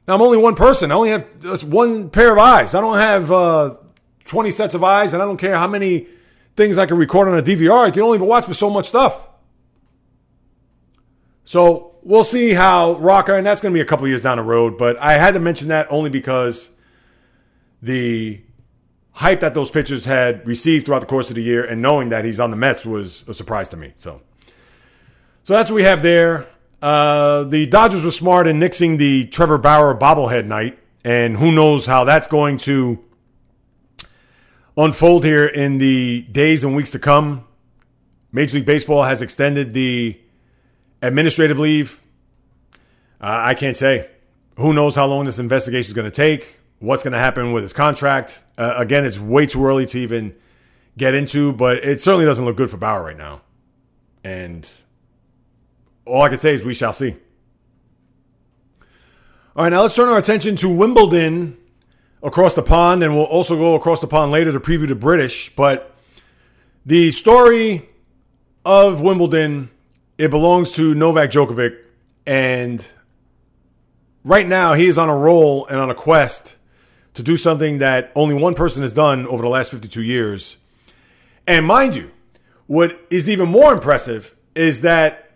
[0.07, 0.91] I'm only one person.
[0.91, 2.73] I only have one pair of eyes.
[2.73, 3.75] I don't have uh,
[4.25, 6.07] 20 sets of eyes, and I don't care how many
[6.55, 7.86] things I can record on a DVR.
[7.86, 9.28] I can only watch with so much stuff.
[11.43, 14.43] So we'll see how Rocker, and that's going to be a couple years down the
[14.43, 14.78] road.
[14.78, 16.69] But I had to mention that only because
[17.82, 18.41] the
[19.11, 22.23] hype that those pitchers had received throughout the course of the year and knowing that
[22.23, 23.93] he's on the Mets was a surprise to me.
[23.97, 24.21] So,
[25.43, 26.47] so that's what we have there.
[26.82, 31.86] Uh, the Dodgers were smart in nixing the Trevor Bauer bobblehead night, and who knows
[31.86, 33.03] how that's going to
[34.75, 37.45] unfold here in the days and weeks to come.
[38.32, 40.19] Major League Baseball has extended the
[41.01, 42.01] administrative leave.
[43.19, 44.09] Uh, I can't say.
[44.57, 46.57] Who knows how long this investigation is going to take?
[46.80, 48.43] what's going to happen with his contract.
[48.57, 50.36] Uh, again, it's way too early to even
[50.97, 53.41] get into, but it certainly doesn't look good for Bauer right now.
[54.23, 54.69] And
[56.08, 57.16] all I can say is we shall see.
[59.55, 61.58] All right, now let's turn our attention to Wimbledon
[62.22, 65.55] across the pond, and we'll also go across the pond later to preview the British.
[65.55, 65.95] But
[66.86, 67.89] the story
[68.64, 69.70] of Wimbledon,
[70.18, 71.78] it belongs to Novak Djokovic,
[72.26, 72.86] and
[74.24, 76.55] right now he is on a roll and on a quest
[77.14, 80.58] to do something that only one person has done over the last 52 years.
[81.47, 82.12] And mind you,
[82.68, 85.26] what is even more impressive is that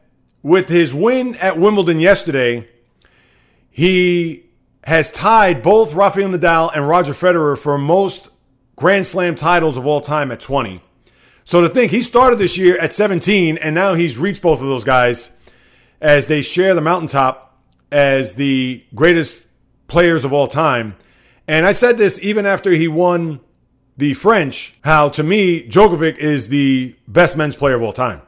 [0.43, 2.67] with his win at Wimbledon yesterday,
[3.69, 4.45] he
[4.83, 8.29] has tied both Rafael Nadal and Roger Federer for most
[8.75, 10.81] Grand Slam titles of all time at 20.
[11.43, 14.67] So to think he started this year at 17 and now he's reached both of
[14.67, 15.31] those guys
[15.99, 17.59] as they share the mountaintop
[17.91, 19.45] as the greatest
[19.87, 20.95] players of all time.
[21.47, 23.39] And I said this even after he won
[23.97, 28.21] the French, how to me, Djokovic is the best men's player of all time.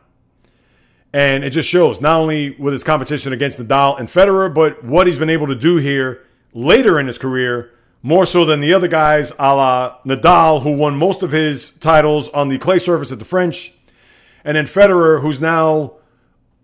[1.13, 5.05] And it just shows not only with his competition against Nadal and Federer, but what
[5.05, 8.87] he's been able to do here later in his career, more so than the other
[8.87, 13.19] guys, a la Nadal, who won most of his titles on the clay surface at
[13.19, 13.73] the French,
[14.43, 15.93] and then Federer, who's now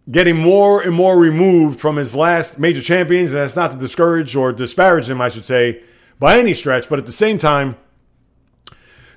[0.09, 3.31] getting more and more removed from his last major champions.
[3.31, 5.83] And that's not to discourage or disparage him, I should say,
[6.17, 7.77] by any stretch, but at the same time,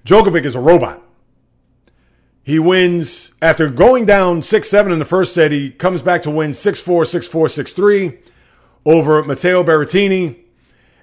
[0.04, 1.02] Djokovic is a robot.
[2.44, 5.52] He wins after going down 6 7 in the first set.
[5.52, 8.18] He comes back to win 6 4, 6 4, 6 3
[8.84, 10.38] over Matteo Berrettini.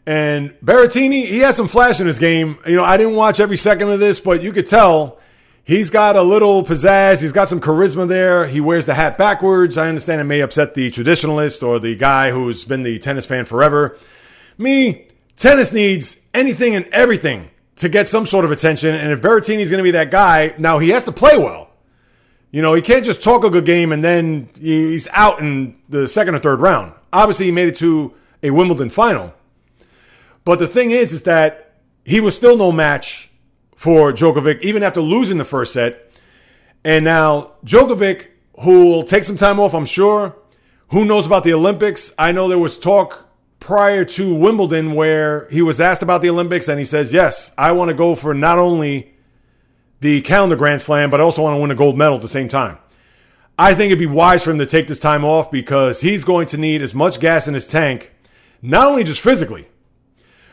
[0.05, 2.57] And Berrettini, he has some flash in his game.
[2.65, 5.19] You know, I didn't watch every second of this, but you could tell
[5.63, 7.21] he's got a little pizzazz.
[7.21, 8.47] He's got some charisma there.
[8.47, 9.77] He wears the hat backwards.
[9.77, 13.45] I understand it may upset the traditionalist or the guy who's been the tennis fan
[13.45, 13.97] forever.
[14.57, 15.07] Me,
[15.39, 18.93] Tennis needs anything and everything to get some sort of attention.
[18.93, 21.69] And if Berrettini's going to be that guy, now he has to play well.
[22.51, 26.07] You know, he can't just talk a good game and then he's out in the
[26.07, 26.93] second or third round.
[27.13, 28.13] Obviously, he made it to
[28.43, 29.33] a Wimbledon final.
[30.43, 33.29] But the thing is, is that he was still no match
[33.75, 36.11] for Djokovic, even after losing the first set.
[36.83, 38.27] And now Djokovic,
[38.61, 40.35] who will take some time off, I'm sure.
[40.89, 42.11] Who knows about the Olympics?
[42.17, 43.28] I know there was talk
[43.59, 47.71] prior to Wimbledon where he was asked about the Olympics and he says, Yes, I
[47.71, 49.13] want to go for not only
[49.99, 52.27] the calendar Grand Slam, but I also want to win a gold medal at the
[52.27, 52.77] same time.
[53.57, 56.47] I think it'd be wise for him to take this time off because he's going
[56.47, 58.13] to need as much gas in his tank,
[58.61, 59.67] not only just physically,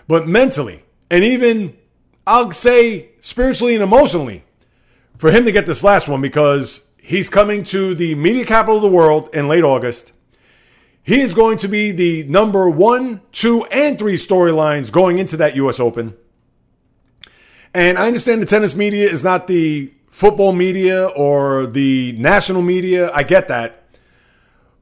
[0.09, 1.77] but mentally, and even,
[2.27, 4.45] I'll say, spiritually and emotionally,
[5.19, 8.83] for him to get this last one because he's coming to the media capital of
[8.83, 10.13] the world in late August.
[11.07, 15.55] He is going to be the number one, two, and three storylines going into that
[15.55, 15.79] U.S.
[15.79, 16.17] Open.
[17.73, 23.13] And I understand the tennis media is not the football media or the national media.
[23.13, 23.85] I get that.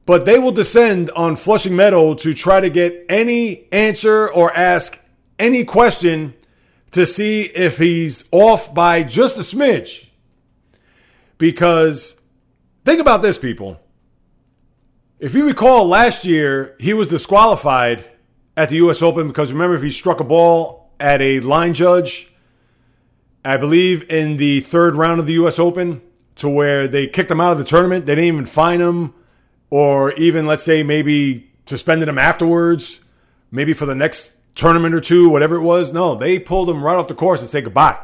[0.05, 4.99] but they will descend on Flushing Meadow to try to get any answer or ask
[5.39, 6.33] any question
[6.91, 10.07] to see if he's off by just a smidge.
[11.37, 12.21] Because
[12.85, 13.79] think about this, people.
[15.25, 18.05] If you recall last year, he was disqualified
[18.55, 22.31] at the US Open because remember, if he struck a ball at a line judge,
[23.43, 26.03] I believe in the third round of the US Open,
[26.35, 28.05] to where they kicked him out of the tournament.
[28.05, 29.15] They didn't even fine him
[29.71, 32.99] or even let's say maybe suspended him afterwards,
[33.49, 35.91] maybe for the next tournament or two, whatever it was.
[35.91, 37.97] No, they pulled him right off the course and said goodbye.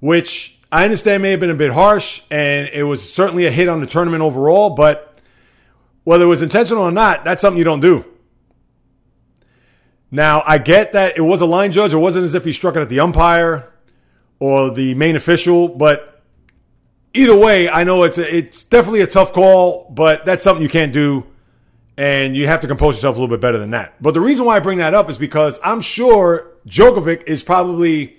[0.00, 3.68] Which I understand may have been a bit harsh, and it was certainly a hit
[3.68, 5.09] on the tournament overall, but
[6.04, 8.04] whether it was intentional or not, that's something you don't do.
[10.10, 11.92] Now, I get that it was a line judge.
[11.92, 13.72] It wasn't as if he struck it at the umpire
[14.40, 16.22] or the main official, but
[17.14, 20.68] either way, I know it's a, it's definitely a tough call, but that's something you
[20.68, 21.26] can't do,
[21.96, 24.02] and you have to compose yourself a little bit better than that.
[24.02, 28.16] But the reason why I bring that up is because I'm sure Djokovic is probably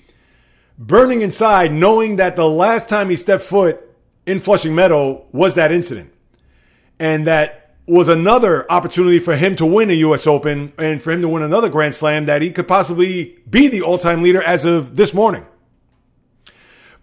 [0.77, 3.81] burning inside, knowing that the last time he stepped foot
[4.25, 6.13] in Flushing Meadow was that incident,
[6.99, 7.60] and that
[7.91, 10.25] was another opportunity for him to win a U.S.
[10.25, 13.81] Open and for him to win another Grand Slam that he could possibly be the
[13.81, 15.45] all-time leader as of this morning.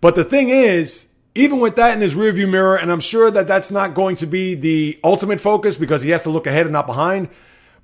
[0.01, 3.47] But the thing is, even with that in his rearview mirror, and I'm sure that
[3.47, 6.73] that's not going to be the ultimate focus because he has to look ahead and
[6.73, 7.29] not behind.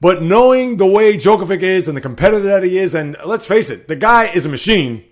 [0.00, 3.68] But knowing the way Djokovic is and the competitor that he is, and let's face
[3.68, 5.04] it, the guy is a machine.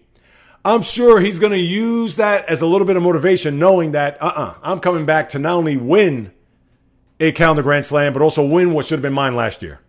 [0.64, 4.20] I'm sure he's going to use that as a little bit of motivation, knowing that,
[4.22, 6.32] uh uh-uh, uh, i am coming back to not only win
[7.22, 9.80] a calendar Grand Slam, but also win what should have been mine last year.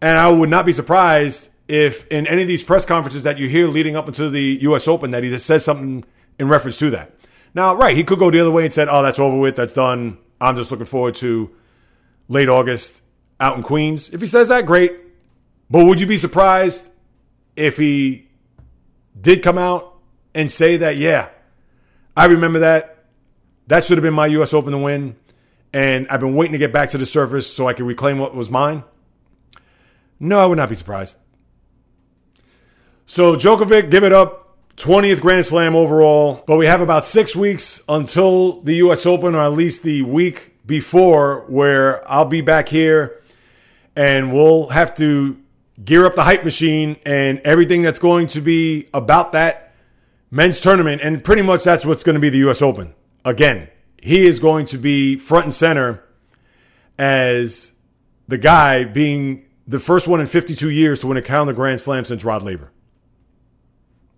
[0.00, 3.48] And I would not be surprised if in any of these press conferences that you
[3.48, 4.86] hear leading up into the U.S.
[4.86, 6.04] Open that he just says something
[6.38, 7.12] in reference to that.
[7.54, 9.56] Now, right, he could go the other way and said, "Oh, that's over with.
[9.56, 10.18] That's done.
[10.40, 11.50] I'm just looking forward to
[12.28, 13.00] late August
[13.40, 14.92] out in Queens." If he says that, great.
[15.68, 16.88] But would you be surprised
[17.56, 18.28] if he
[19.20, 19.92] did come out
[20.36, 21.30] and say that, "Yeah,
[22.16, 23.06] I remember that.
[23.66, 24.54] That should have been my U.S.
[24.54, 25.16] Open to win,
[25.72, 28.34] and I've been waiting to get back to the surface so I can reclaim what
[28.34, 28.84] was mine."
[30.20, 31.16] No, I would not be surprised.
[33.06, 37.82] So Djokovic, give it up 20th Grand Slam overall, but we have about six weeks
[37.88, 39.06] until the U.S.
[39.06, 43.20] Open, or at least the week before, where I'll be back here
[43.96, 45.36] and we'll have to
[45.84, 49.74] gear up the hype machine and everything that's going to be about that
[50.30, 51.02] men's tournament.
[51.02, 52.62] And pretty much that's what's going to be the U.S.
[52.62, 52.94] Open.
[53.24, 53.68] Again,
[54.02, 56.02] he is going to be front and center
[56.98, 57.72] as
[58.26, 62.04] the guy being the first one in 52 years to win a calendar Grand Slam
[62.04, 62.72] since Rod Laver.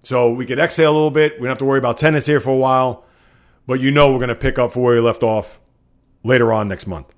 [0.03, 1.35] So we could exhale a little bit.
[1.35, 3.05] We don't have to worry about tennis here for a while.
[3.67, 5.61] But you know we're going to pick up for where we left off
[6.23, 7.13] later on next month.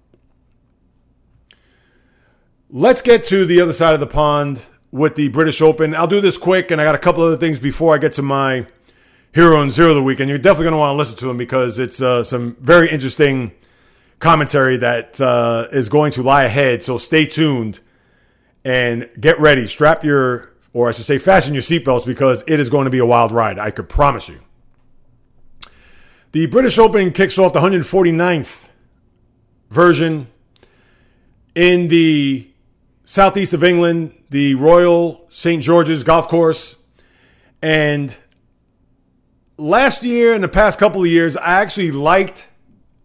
[2.70, 5.94] Let's get to the other side of the pond with the British Open.
[5.94, 8.22] I'll do this quick, and I got a couple other things before I get to
[8.22, 8.66] my
[9.32, 10.20] hero and zero of the week.
[10.20, 12.90] And you're definitely going to want to listen to them because it's uh, some very
[12.90, 13.52] interesting
[14.18, 16.82] commentary that uh, is going to lie ahead.
[16.82, 17.80] So stay tuned
[18.64, 19.66] and get ready.
[19.66, 22.98] Strap your or I should say, fasten your seatbelts because it is going to be
[22.98, 23.58] a wild ride.
[23.58, 24.40] I could promise you.
[26.32, 28.68] The British Open kicks off the 149th
[29.70, 30.28] version
[31.54, 32.48] in the
[33.04, 35.62] southeast of England, the Royal St.
[35.62, 36.76] George's Golf Course.
[37.60, 38.16] And
[39.62, 42.46] last year and the past couple of years, I actually liked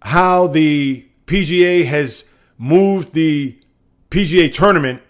[0.01, 2.26] how the PGA has
[2.58, 3.60] moved the
[4.10, 5.01] PGA tournament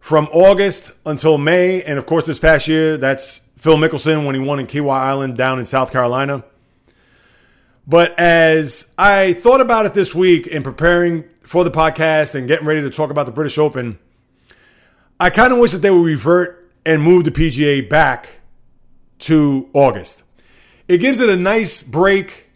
[0.00, 1.82] from August until May.
[1.82, 5.36] And of course, this past year, that's Phil Mickelson when he won in Kiawah Island
[5.36, 6.44] down in South Carolina.
[7.86, 12.66] But as I thought about it this week in preparing for the podcast and getting
[12.66, 13.98] ready to talk about the British Open,
[15.18, 18.28] I kind of wish that they would revert and move the PGA back
[19.20, 20.22] to August.
[20.88, 22.46] It gives it a nice break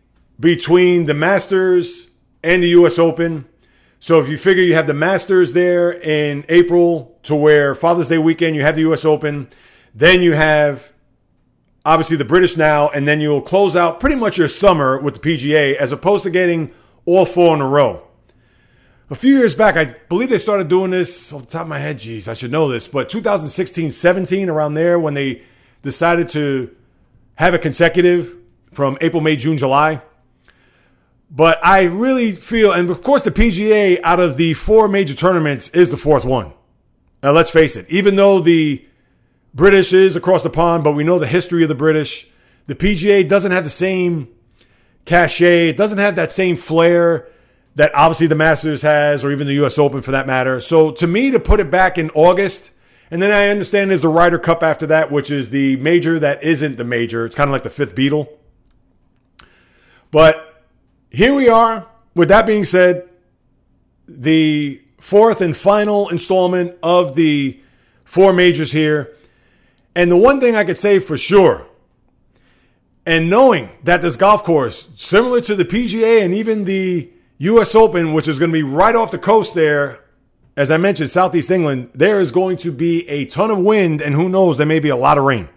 [0.40, 2.08] between the Masters
[2.42, 3.44] and the US Open.
[4.00, 8.16] So if you figure you have the Masters there in April to where Father's Day
[8.16, 9.48] weekend you have the US Open,
[9.94, 10.94] then you have
[11.84, 15.20] obviously the British now, and then you'll close out pretty much your summer with the
[15.20, 16.72] PGA as opposed to getting
[17.04, 18.02] all four in a row.
[19.10, 21.80] A few years back, I believe they started doing this off the top of my
[21.80, 21.98] head.
[21.98, 25.42] Geez, I should know this, but 2016 17, around there, when they
[25.82, 26.74] decided to
[27.36, 28.36] have a consecutive
[28.72, 30.02] from April, May, June, July.
[31.30, 35.70] But I really feel, and of course, the PGA out of the four major tournaments
[35.70, 36.52] is the fourth one.
[37.22, 38.84] Now, let's face it, even though the
[39.54, 42.26] British is across the pond, but we know the history of the British,
[42.66, 44.28] the PGA doesn't have the same
[45.04, 47.28] cachet, it doesn't have that same flair
[47.76, 49.78] that obviously the Masters has, or even the U.S.
[49.78, 50.60] Open for that matter.
[50.60, 52.70] So to me, to put it back in August,
[53.12, 56.42] and then I understand there's the Ryder Cup after that, which is the major that
[56.42, 57.26] isn't the major.
[57.26, 58.26] It's kind of like the fifth Beatle.
[60.10, 60.64] But
[61.10, 61.86] here we are.
[62.16, 63.06] With that being said,
[64.08, 67.60] the fourth and final installment of the
[68.06, 69.14] four majors here.
[69.94, 71.66] And the one thing I could say for sure,
[73.04, 78.14] and knowing that this golf course, similar to the PGA and even the US Open,
[78.14, 80.01] which is going to be right off the coast there,
[80.56, 84.14] as I mentioned, Southeast England, there is going to be a ton of wind, and
[84.14, 85.48] who knows, there may be a lot of rain.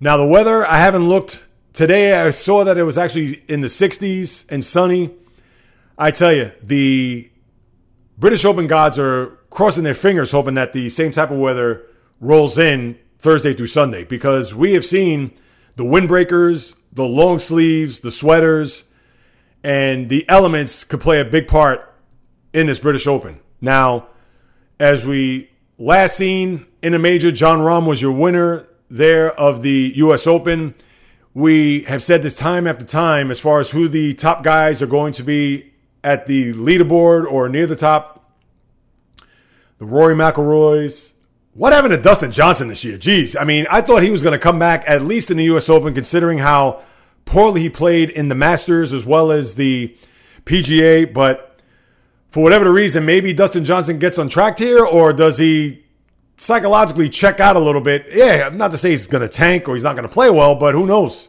[0.00, 1.42] Now, the weather, I haven't looked
[1.72, 2.14] today.
[2.14, 5.10] I saw that it was actually in the 60s and sunny.
[5.96, 7.30] I tell you, the
[8.18, 11.86] British Open gods are crossing their fingers, hoping that the same type of weather
[12.20, 15.32] rolls in Thursday through Sunday because we have seen
[15.76, 18.84] the windbreakers, the long sleeves, the sweaters,
[19.62, 21.89] and the elements could play a big part
[22.52, 23.40] in this British Open.
[23.60, 24.08] Now,
[24.78, 29.92] as we last seen in a major, Jon Rahm was your winner there of the
[29.96, 30.26] U.S.
[30.26, 30.74] Open.
[31.32, 34.86] We have said this time after time as far as who the top guys are
[34.86, 35.72] going to be
[36.02, 38.16] at the leaderboard or near the top.
[39.78, 41.14] The Rory McIlroys,
[41.54, 42.98] what happened to Dustin Johnson this year?
[42.98, 43.36] Jeez.
[43.38, 45.68] I mean, I thought he was going to come back at least in the U.S.
[45.68, 46.82] Open, considering how
[47.24, 49.96] poorly he played in the Masters as well as the
[50.44, 51.10] PGA.
[51.12, 51.49] But
[52.30, 55.84] for whatever the reason, maybe Dustin Johnson gets on track here, or does he
[56.36, 58.06] psychologically check out a little bit?
[58.12, 60.54] Yeah, not to say he's going to tank or he's not going to play well,
[60.54, 61.28] but who knows?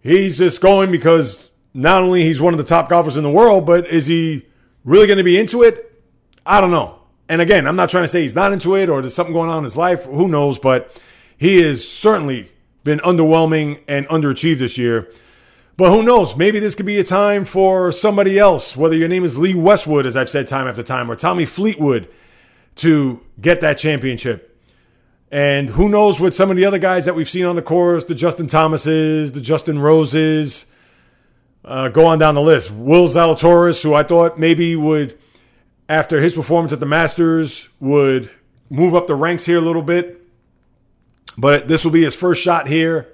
[0.00, 3.66] He's just going because not only he's one of the top golfers in the world,
[3.66, 4.46] but is he
[4.84, 6.02] really going to be into it?
[6.44, 6.98] I don't know.
[7.28, 9.48] And again, I'm not trying to say he's not into it or there's something going
[9.48, 10.04] on in his life.
[10.04, 10.58] Who knows?
[10.58, 10.94] But
[11.38, 12.52] he has certainly
[12.84, 15.10] been underwhelming and underachieved this year.
[15.76, 16.36] But who knows?
[16.36, 20.04] Maybe this could be a time for somebody else, whether your name is Lee Westwood,
[20.04, 22.08] as I've said time after time, or Tommy Fleetwood,
[22.76, 24.48] to get that championship.
[25.30, 28.04] And who knows what some of the other guys that we've seen on the course,
[28.04, 30.66] the Justin Thomases, the Justin Roses,
[31.64, 32.70] uh, go on down the list.
[32.70, 35.18] Will Zalatoris, who I thought maybe would
[35.88, 38.30] after his performance at the Masters would
[38.68, 40.20] move up the ranks here a little bit.
[41.38, 43.08] But this will be his first shot here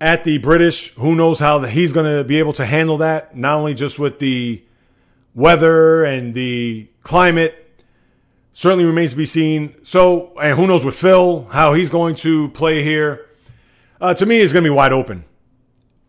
[0.00, 0.94] at the British.
[0.94, 3.36] Who knows how he's going to be able to handle that?
[3.36, 4.62] Not only just with the
[5.34, 7.82] weather and the climate,
[8.52, 9.74] certainly remains to be seen.
[9.84, 13.26] So, and who knows with Phil how he's going to play here?
[14.00, 15.24] Uh, to me, it's going to be wide open,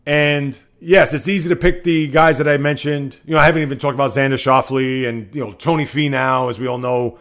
[0.05, 3.19] and yes, it's easy to pick the guys that I mentioned.
[3.25, 6.57] You know, I haven't even talked about Xander Schauffele and you know Tony Finau, as
[6.57, 7.19] we all know,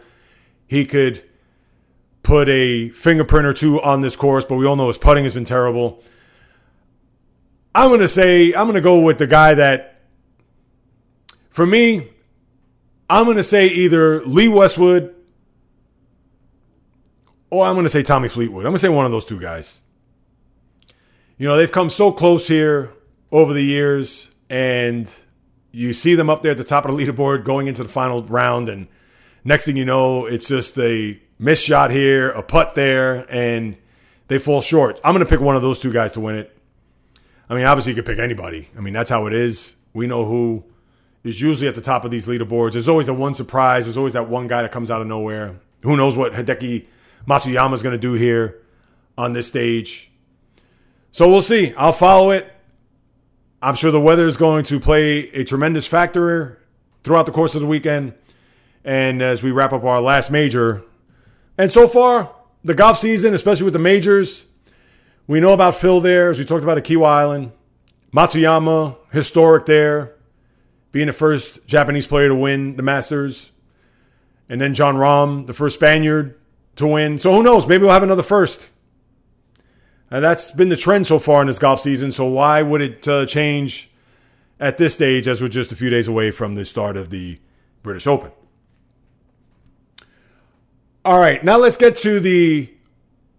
[0.67, 1.23] he could
[2.23, 5.33] put a fingerprint or two on this course, but we all know his putting has
[5.33, 6.01] been terrible.
[7.73, 10.01] I'm going to say I'm going to go with the guy that,
[11.49, 12.09] for me,
[13.09, 15.15] I'm going to say either Lee Westwood
[17.49, 18.65] or I'm going to say Tommy Fleetwood.
[18.65, 19.79] I'm going to say one of those two guys.
[21.37, 22.93] You know, they've come so close here
[23.31, 25.13] over the years, and
[25.71, 28.23] you see them up there at the top of the leaderboard going into the final
[28.23, 28.87] round, and
[29.43, 33.75] next thing you know, it's just a miss shot here, a putt there, and
[34.27, 34.99] they fall short.
[35.03, 36.57] I'm going to pick one of those two guys to win it.
[37.51, 38.69] I mean, obviously, you could pick anybody.
[38.77, 39.75] I mean, that's how it is.
[39.91, 40.63] We know who
[41.25, 42.71] is usually at the top of these leaderboards.
[42.71, 43.85] There's always a one surprise.
[43.85, 45.59] There's always that one guy that comes out of nowhere.
[45.83, 46.85] Who knows what Hideki
[47.27, 48.61] Matsuyama is going to do here
[49.17, 50.13] on this stage.
[51.11, 51.73] So we'll see.
[51.75, 52.49] I'll follow it.
[53.61, 56.57] I'm sure the weather is going to play a tremendous factor
[57.03, 58.13] throughout the course of the weekend.
[58.85, 60.83] And as we wrap up our last major,
[61.57, 62.33] and so far,
[62.63, 64.45] the golf season, especially with the majors,
[65.27, 67.51] we know about Phil there, as we talked about at Kiawah Island.
[68.13, 70.15] Matsuyama, historic there,
[70.91, 73.51] being the first Japanese player to win the Masters.
[74.49, 76.37] And then Jon Rahm, the first Spaniard
[76.75, 77.17] to win.
[77.17, 77.67] So who knows?
[77.67, 78.69] Maybe we'll have another first.
[80.09, 82.11] And that's been the trend so far in this golf season.
[82.11, 83.89] So why would it uh, change
[84.59, 87.39] at this stage as we're just a few days away from the start of the
[87.81, 88.31] British Open?
[91.05, 92.71] All right, now let's get to the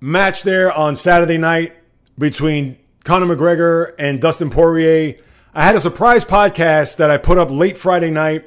[0.03, 1.77] match there on Saturday night
[2.19, 5.15] between Conor McGregor and Dustin Poirier.
[5.55, 8.45] I had a surprise podcast that I put up late Friday night.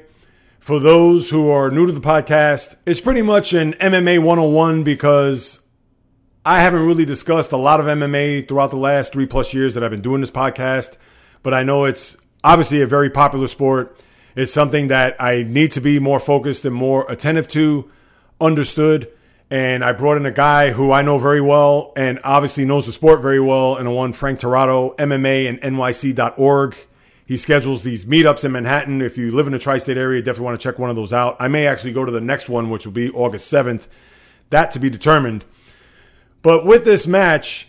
[0.60, 5.62] For those who are new to the podcast, it's pretty much an MMA 101 because
[6.44, 9.82] I haven't really discussed a lot of MMA throughout the last three plus years that
[9.82, 10.98] I've been doing this podcast,
[11.42, 13.98] but I know it's obviously a very popular sport.
[14.34, 17.90] It's something that I need to be more focused and more attentive to,
[18.42, 19.10] understood.
[19.50, 22.92] And I brought in a guy who I know very well and obviously knows the
[22.92, 26.76] sport very well, and the one Frank Tirado, MMA and NYC.org.
[27.24, 29.02] He schedules these meetups in Manhattan.
[29.02, 31.12] If you live in the tri state area, definitely want to check one of those
[31.12, 31.36] out.
[31.40, 33.86] I may actually go to the next one, which will be August 7th.
[34.50, 35.44] That to be determined.
[36.42, 37.68] But with this match,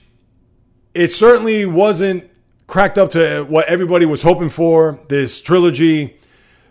[0.94, 2.30] it certainly wasn't
[2.68, 5.00] cracked up to what everybody was hoping for.
[5.10, 6.20] This trilogy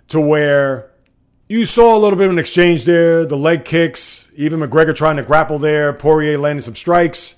[0.09, 0.93] to where
[1.49, 5.17] you saw a little bit of an exchange there, the leg kicks, even McGregor trying
[5.17, 7.37] to grapple there, Poirier landing some strikes.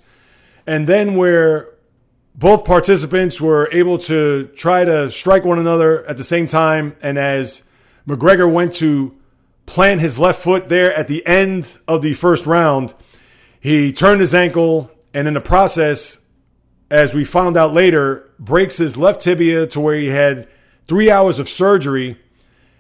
[0.67, 1.75] And then where
[2.35, 6.97] both participants were able to try to strike one another at the same time.
[7.03, 7.65] And as
[8.07, 9.15] McGregor went to
[9.67, 12.95] plant his left foot there at the end of the first round,
[13.61, 16.21] he turned his ankle and in the process,
[16.91, 20.49] as we found out later, breaks his left tibia to where he had
[20.87, 22.19] three hours of surgery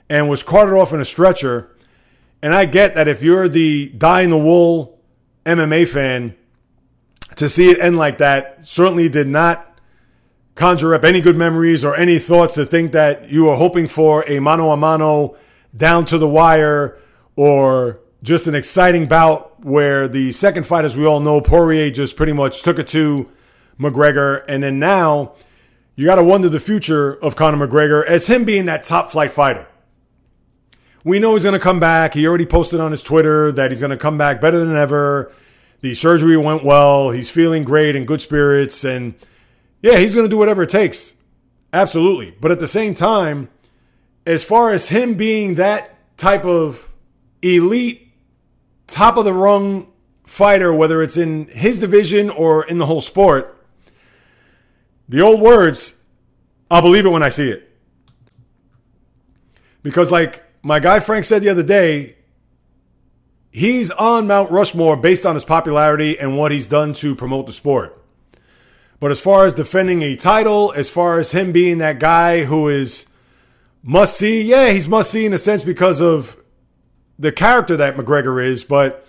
[0.08, 1.74] and was carted off in a stretcher.
[2.42, 5.00] And I get that if you're the die in the wool
[5.44, 6.34] MMA fan,
[7.36, 9.78] to see it end like that certainly did not
[10.54, 14.28] conjure up any good memories or any thoughts to think that you were hoping for
[14.28, 15.36] a mano a mano
[15.76, 16.98] down to the wire
[17.36, 22.16] or just an exciting bout where the second fight, as we all know, Poirier just
[22.16, 23.30] pretty much took it to
[23.78, 24.44] McGregor.
[24.48, 25.34] And then now
[25.94, 29.30] you got to wonder the future of Conor McGregor as him being that top flight
[29.30, 29.68] fighter.
[31.08, 32.12] We know he's going to come back.
[32.12, 35.32] He already posted on his Twitter that he's going to come back better than ever.
[35.80, 37.12] The surgery went well.
[37.12, 38.84] He's feeling great and good spirits.
[38.84, 39.14] And
[39.80, 41.14] yeah, he's going to do whatever it takes.
[41.72, 42.36] Absolutely.
[42.38, 43.48] But at the same time,
[44.26, 46.90] as far as him being that type of
[47.40, 48.12] elite,
[48.86, 49.90] top of the rung
[50.26, 53.58] fighter, whether it's in his division or in the whole sport,
[55.08, 56.02] the old words,
[56.70, 57.66] I'll believe it when I see it.
[59.82, 62.16] Because, like my guy Frank said the other day,
[63.50, 67.54] he's on Mount Rushmore based on his popularity and what he's done to promote the
[67.54, 68.04] sport.
[69.00, 72.68] But as far as defending a title, as far as him being that guy who
[72.68, 73.08] is
[73.82, 76.36] must see, yeah, he's must see in a sense because of
[77.18, 78.62] the character that McGregor is.
[78.62, 79.08] But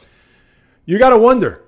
[0.86, 1.62] you got to wonder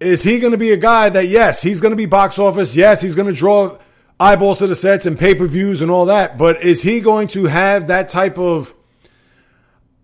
[0.00, 2.74] is he going to be a guy that, yes, he's going to be box office.
[2.74, 3.78] Yes, he's going to draw
[4.18, 6.36] eyeballs to the sets and pay per views and all that.
[6.36, 8.74] But is he going to have that type of,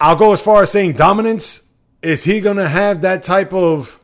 [0.00, 1.62] I'll go as far as saying dominance
[2.02, 4.00] is he going to have that type of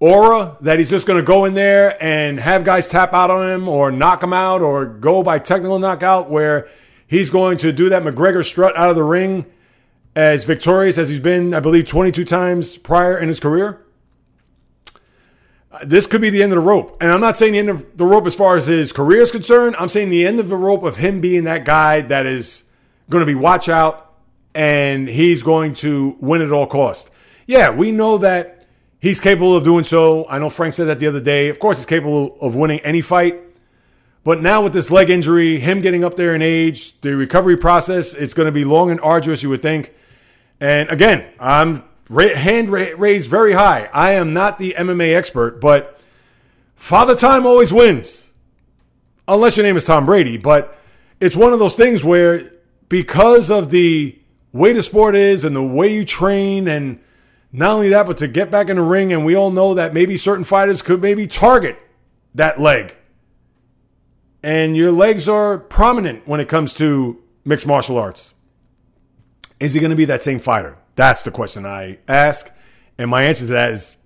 [0.00, 3.48] aura that he's just going to go in there and have guys tap out on
[3.48, 6.68] him or knock him out or go by technical knockout where
[7.06, 9.46] he's going to do that McGregor strut out of the ring
[10.16, 13.84] as victorious as he's been, I believe, 22 times prior in his career?
[15.70, 16.96] Uh, this could be the end of the rope.
[17.00, 19.30] And I'm not saying the end of the rope as far as his career is
[19.30, 19.76] concerned.
[19.78, 22.64] I'm saying the end of the rope of him being that guy that is
[23.08, 24.03] going to be watch out
[24.54, 27.10] and he's going to win at all cost.
[27.46, 28.66] Yeah, we know that
[29.00, 30.26] he's capable of doing so.
[30.28, 31.48] I know Frank said that the other day.
[31.48, 33.40] Of course, he's capable of winning any fight.
[34.22, 38.14] But now with this leg injury, him getting up there in age, the recovery process,
[38.14, 39.92] it's going to be long and arduous, you would think.
[40.60, 43.90] And again, I'm hand raised very high.
[43.92, 46.00] I am not the MMA expert, but
[46.74, 48.30] Father Time always wins.
[49.28, 50.38] Unless your name is Tom Brady.
[50.38, 50.78] But
[51.20, 52.50] it's one of those things where
[52.88, 54.18] because of the
[54.54, 57.00] way the sport is and the way you train and
[57.52, 59.92] not only that, but to get back in the ring, and we all know that
[59.92, 61.78] maybe certain fighters could maybe target
[62.34, 62.96] that leg.
[64.42, 68.34] And your legs are prominent when it comes to mixed martial arts.
[69.60, 70.78] Is he going to be that same fighter?
[70.96, 72.50] That's the question I ask.
[72.98, 73.96] And my answer to that is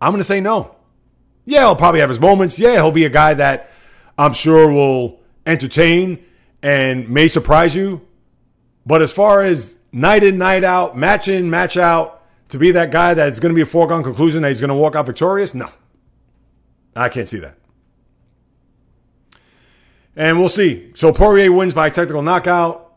[0.00, 0.74] I'm going to say no.
[1.44, 2.58] Yeah, he'll probably have his moments.
[2.58, 3.70] Yeah, he'll be a guy that
[4.16, 6.24] I'm sure will entertain
[6.62, 8.06] and may surprise you.
[8.86, 12.90] But as far as night in, night out, match in, match out, to be that
[12.90, 15.54] guy that's going to be a foregone conclusion that he's going to walk out victorious?
[15.54, 15.70] No.
[16.94, 17.56] I can't see that.
[20.16, 20.92] And we'll see.
[20.94, 22.92] So Poirier wins by technical knockout,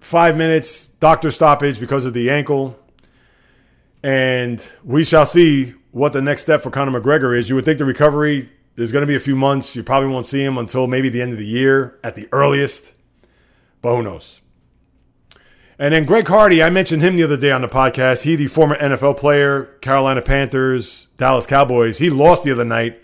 [0.00, 2.78] five minutes, doctor stoppage because of the ankle.
[4.02, 7.48] And we shall see what the next step for Conor McGregor is.
[7.48, 9.74] You would think the recovery is going to be a few months.
[9.76, 12.92] You probably won't see him until maybe the end of the year at the earliest.
[13.80, 14.40] But who knows?
[15.78, 18.22] And then Greg Hardy, I mentioned him the other day on the podcast.
[18.22, 23.02] He, the former NFL player, Carolina Panthers, Dallas Cowboys, he lost the other night.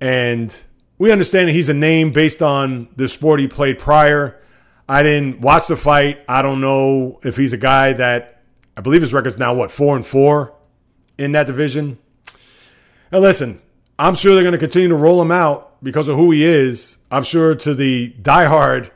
[0.00, 0.56] And
[0.98, 4.40] we understand that he's a name based on the sport he played prior.
[4.88, 6.20] I didn't watch the fight.
[6.28, 8.42] I don't know if he's a guy that
[8.76, 10.54] I believe his record's now what four and four
[11.16, 11.98] in that division.
[13.12, 13.60] And listen,
[13.98, 16.96] I'm sure they're going to continue to roll him out because of who he is.
[17.10, 18.90] I'm sure to the diehard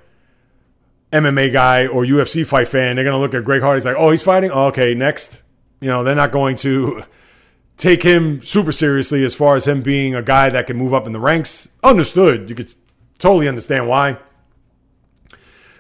[1.13, 3.77] MMA guy or UFC fight fan, they're going to look at Greg Hardy.
[3.79, 4.51] He's like, oh, he's fighting?
[4.51, 5.41] Oh, okay, next.
[5.81, 7.05] You know, they're not going to
[7.77, 11.07] take him super seriously as far as him being a guy that can move up
[11.07, 11.69] in the ranks.
[11.83, 12.49] Understood.
[12.49, 12.73] You could
[13.19, 14.19] totally understand why.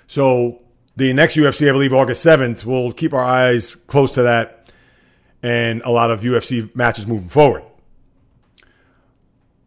[0.06, 0.62] So
[0.96, 4.70] the next UFC, I believe, August 7th, we'll keep our eyes close to that
[5.42, 7.64] and a lot of UFC matches moving forward.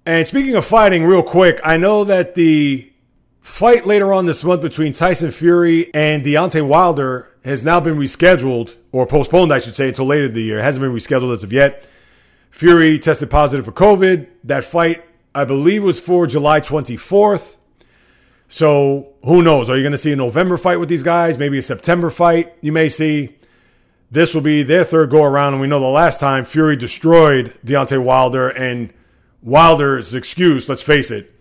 [0.05, 2.91] And speaking of fighting, real quick, I know that the
[3.45, 8.75] fight later on this month between Tyson Fury and Deontay Wilder has now been rescheduled,
[8.91, 10.57] or postponed, I should say, until later in the year.
[10.57, 11.87] It hasn't been rescheduled as of yet.
[12.49, 14.27] Fury tested positive for COVID.
[14.45, 15.05] That fight,
[15.35, 17.55] I believe, was for July 24th.
[18.47, 19.69] So who knows?
[19.69, 21.37] Are you going to see a November fight with these guys?
[21.37, 23.37] Maybe a September fight you may see.
[24.09, 25.53] This will be their third go around.
[25.53, 28.91] And we know the last time Fury destroyed Deontay Wilder, and
[29.43, 31.34] Wilder's excuse, let's face it,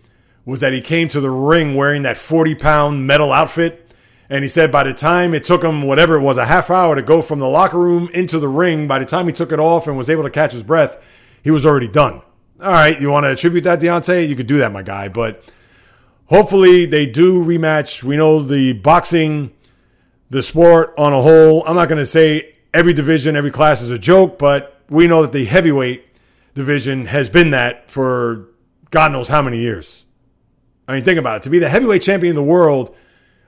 [0.44, 3.80] was that he came to the ring wearing that 40 pound metal outfit.
[4.28, 6.94] And he said by the time it took him, whatever it was, a half hour
[6.94, 9.60] to go from the locker room into the ring, by the time he took it
[9.60, 10.98] off and was able to catch his breath,
[11.42, 12.22] he was already done.
[12.60, 14.28] All right, you want to attribute that, Deontay?
[14.28, 15.08] You could do that, my guy.
[15.08, 15.44] But
[16.26, 18.02] hopefully they do rematch.
[18.02, 19.52] We know the boxing,
[20.30, 21.62] the sport on a whole.
[21.66, 25.22] I'm not going to say every division, every class is a joke, but we know
[25.22, 26.06] that the heavyweight
[26.54, 28.48] division has been that for
[28.90, 30.03] God knows how many years.
[30.86, 31.42] I mean, think about it.
[31.44, 32.94] To be the heavyweight champion of the world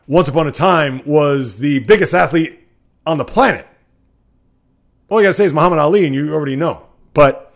[0.06, 2.60] once upon a time was the biggest athlete
[3.06, 3.66] on the planet.
[5.08, 6.86] All you got to say is Muhammad Ali, and you already know.
[7.14, 7.46] But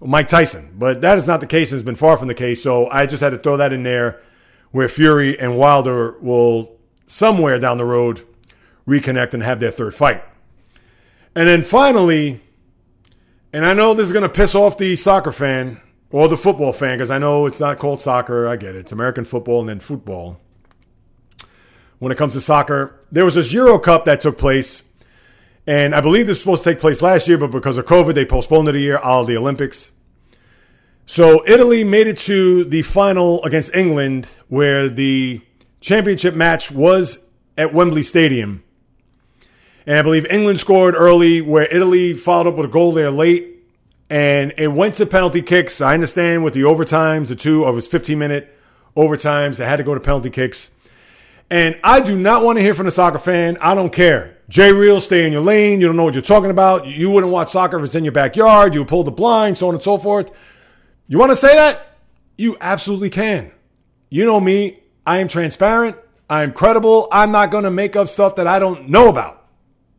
[0.00, 0.74] Mike Tyson.
[0.76, 2.62] But that is not the case and has been far from the case.
[2.62, 4.20] So I just had to throw that in there
[4.70, 6.76] where Fury and Wilder will
[7.06, 8.26] somewhere down the road
[8.86, 10.22] reconnect and have their third fight.
[11.34, 12.42] And then finally,
[13.52, 15.80] and I know this is going to piss off the soccer fan
[16.16, 18.48] or the football fan because I know it's not called soccer.
[18.48, 18.78] I get it.
[18.78, 20.40] It's American football and then football.
[21.98, 24.82] When it comes to soccer, there was this Euro Cup that took place.
[25.66, 28.14] And I believe this was supposed to take place last year, but because of COVID,
[28.14, 29.90] they postponed it a year, all the Olympics.
[31.04, 35.42] So Italy made it to the final against England, where the
[35.82, 37.28] championship match was
[37.58, 38.62] at Wembley Stadium.
[39.86, 43.55] And I believe England scored early, where Italy followed up with a goal there late.
[44.08, 45.80] And it went to penalty kicks.
[45.80, 48.56] I understand with the overtimes, the two of his 15 minute
[48.96, 50.70] overtimes, it had to go to penalty kicks.
[51.50, 53.58] And I do not want to hear from the soccer fan.
[53.60, 54.36] I don't care.
[54.48, 55.80] J Real, stay in your lane.
[55.80, 56.86] You don't know what you're talking about.
[56.86, 58.74] You wouldn't watch soccer if it's in your backyard.
[58.74, 60.30] You would pull the blind, so on and so forth.
[61.08, 61.96] You want to say that?
[62.36, 63.50] You absolutely can.
[64.08, 64.80] You know me.
[65.04, 65.96] I am transparent.
[66.28, 67.08] I'm credible.
[67.12, 69.44] I'm not going to make up stuff that I don't know about.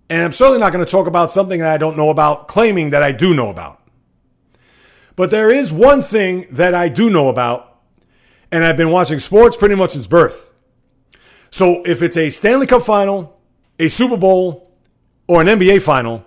[0.10, 2.92] And I'm certainly not going to talk about something that I don't know about, claiming
[2.92, 3.77] that I do know about.
[5.18, 7.82] But there is one thing that I do know about,
[8.52, 10.50] and I've been watching sports pretty much since birth.
[11.50, 13.38] So if it's a Stanley Cup final,
[13.80, 14.72] a Super Bowl,
[15.28, 16.24] or an NBA final,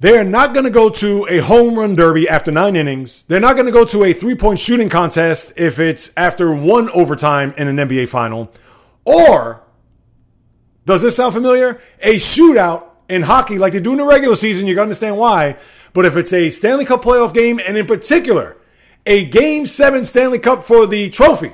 [0.00, 3.22] they are not going to go to a home run derby after nine innings.
[3.24, 6.88] They're not going to go to a three point shooting contest if it's after one
[6.90, 8.50] overtime in an NBA final.
[9.04, 9.62] Or,
[10.86, 11.82] does this sound familiar?
[12.00, 14.66] A shootout in hockey like they do in the regular season.
[14.66, 15.58] You can understand why.
[15.92, 18.56] But if it's a Stanley Cup playoff game, and in particular,
[19.04, 21.52] a game seven Stanley Cup for the trophy,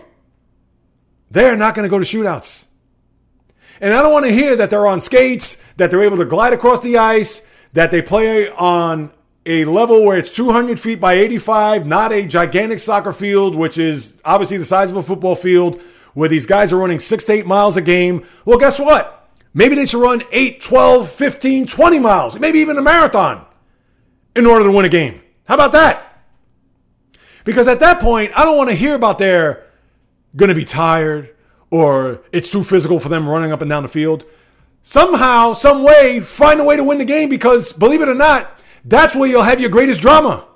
[1.31, 2.65] they're not going to go to shootouts.
[3.81, 6.52] And I don't want to hear that they're on skates, that they're able to glide
[6.52, 9.12] across the ice, that they play on
[9.47, 14.20] a level where it's 200 feet by 85, not a gigantic soccer field, which is
[14.24, 15.81] obviously the size of a football field,
[16.15, 18.27] where these guys are running six to eight miles a game.
[18.44, 19.15] Well, guess what?
[19.55, 23.47] Maybe they should run 8, 12, 15, 20 miles, maybe even a marathon
[24.39, 25.20] in order to win a game.
[25.47, 26.23] How about that?
[27.44, 29.66] Because at that point, I don't want to hear about they're
[30.36, 31.35] going to be tired
[31.70, 34.24] or it's too physical for them running up and down the field.
[34.82, 38.62] Somehow, some way, find a way to win the game because believe it or not,
[38.85, 40.47] that's where you'll have your greatest drama.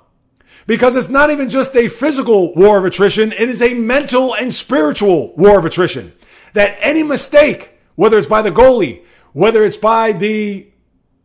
[0.65, 4.53] Because it's not even just a physical war of attrition, it is a mental and
[4.53, 6.13] spiritual war of attrition.
[6.53, 9.03] That any mistake whether it's by the goalie,
[9.33, 10.67] whether it's by the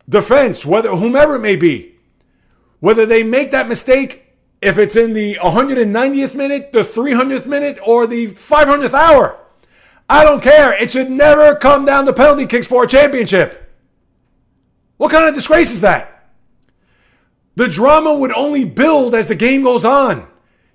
[0.09, 1.98] defense, whether whomever it may be,
[2.81, 8.07] whether they make that mistake, if it's in the 190th minute, the 300th minute, or
[8.07, 9.39] the 500th hour.
[10.09, 10.73] I don't care.
[10.81, 13.71] It should never come down to penalty kicks for a championship.
[14.97, 16.31] What kind of disgrace is that?
[17.57, 20.27] The drama would only build as the game goes on.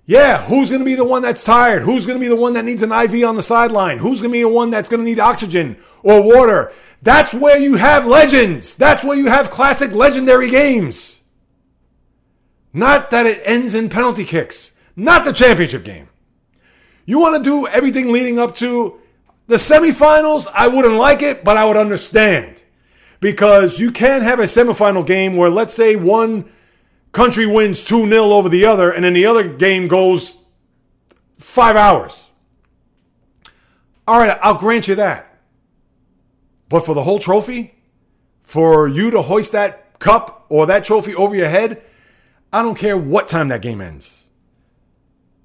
[0.06, 1.84] Yeah, who's going to be the one that's tired?
[1.84, 4.00] Who's going to be the one that needs an IV on the sideline?
[4.00, 6.74] Who's going to be the one that's going to need oxygen or water?
[7.02, 8.76] That's where you have legends.
[8.76, 11.20] That's where you have classic legendary games.
[12.74, 14.78] Not that it ends in penalty kicks.
[14.95, 16.10] Not the championship game.
[17.06, 19.00] You want to do everything leading up to
[19.48, 20.48] the semifinals?
[20.54, 22.64] I wouldn't like it, but I would understand.
[23.20, 26.52] Because you can't have a semifinal game where, let's say, one
[27.12, 30.38] country wins 2 0 over the other, and then the other game goes
[31.40, 32.28] five hours.
[34.08, 35.30] All right, I'll grant you that.
[36.68, 37.76] But for the whole trophy,
[38.41, 41.82] for you to hoist that cup or that trophy over your head,
[42.54, 44.26] I don't care what time that game ends.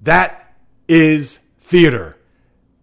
[0.03, 0.53] That
[0.87, 2.15] is theater.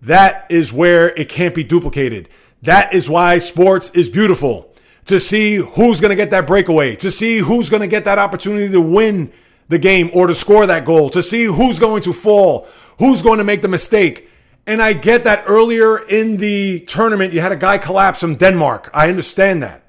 [0.03, 2.28] That is where it can't be duplicated.
[2.62, 4.74] That is why sports is beautiful.
[5.07, 8.19] To see who's going to get that breakaway, to see who's going to get that
[8.19, 9.32] opportunity to win
[9.69, 12.66] the game or to score that goal, to see who's going to fall,
[12.98, 14.28] who's going to make the mistake.
[14.66, 18.90] And I get that earlier in the tournament, you had a guy collapse from Denmark.
[18.93, 19.85] I understand that.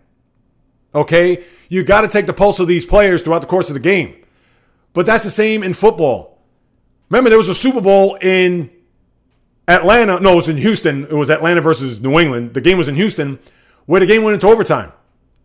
[0.93, 1.43] Okay?
[1.69, 4.23] You got to take the pulse of these players throughout the course of the game.
[4.93, 6.41] But that's the same in football.
[7.09, 8.69] Remember, there was a Super Bowl in
[9.67, 10.19] Atlanta.
[10.19, 11.03] No, it was in Houston.
[11.03, 12.53] It was Atlanta versus New England.
[12.53, 13.39] The game was in Houston,
[13.85, 14.91] where the game went into overtime.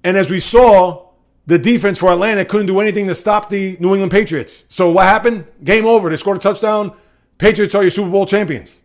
[0.03, 1.11] And as we saw,
[1.47, 4.65] the defense for Atlanta couldn't do anything to stop the New England Patriots.
[4.69, 5.47] So what happened?
[5.63, 6.09] Game over.
[6.09, 6.97] They scored a touchdown.
[7.39, 8.81] Patriots are your Super Bowl champions.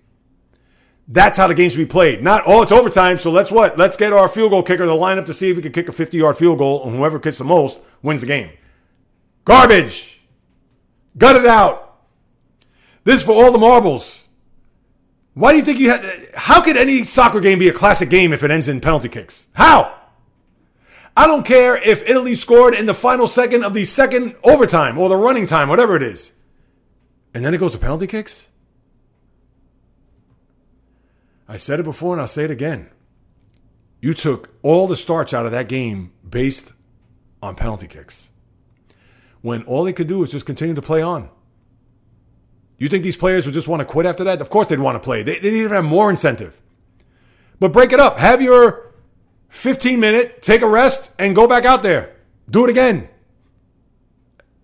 [1.07, 2.21] That's how the game should be played.
[2.21, 3.77] Not, oh, it's overtime, so let's what?
[3.77, 5.87] Let's get our field goal kicker to line up to see if he can kick
[5.87, 8.49] a 50 yard field goal, and whoever kicks the most wins the game.
[9.45, 10.16] Garbage.
[11.17, 11.99] Gut it out.
[13.03, 14.23] This is for all the marbles.
[15.33, 16.29] Why do you think you had.
[16.35, 19.47] How could any soccer game be a classic game if it ends in penalty kicks?
[19.53, 19.95] How?
[21.15, 25.09] I don't care if Italy scored in the final second of the second overtime or
[25.09, 26.33] the running time, whatever it is.
[27.33, 28.47] And then it goes to penalty kicks?
[31.47, 32.89] I said it before and I'll say it again.
[34.01, 36.73] You took all the starch out of that game based
[37.41, 38.29] on penalty kicks.
[39.47, 41.29] When all they could do was just continue to play on.
[42.77, 44.41] You think these players would just want to quit after that?
[44.41, 45.23] Of course they'd want to play.
[45.23, 46.59] They, they even have more incentive.
[47.59, 48.19] But break it up.
[48.19, 48.93] Have your
[49.49, 52.15] 15 minute, take a rest, and go back out there.
[52.49, 53.09] Do it again.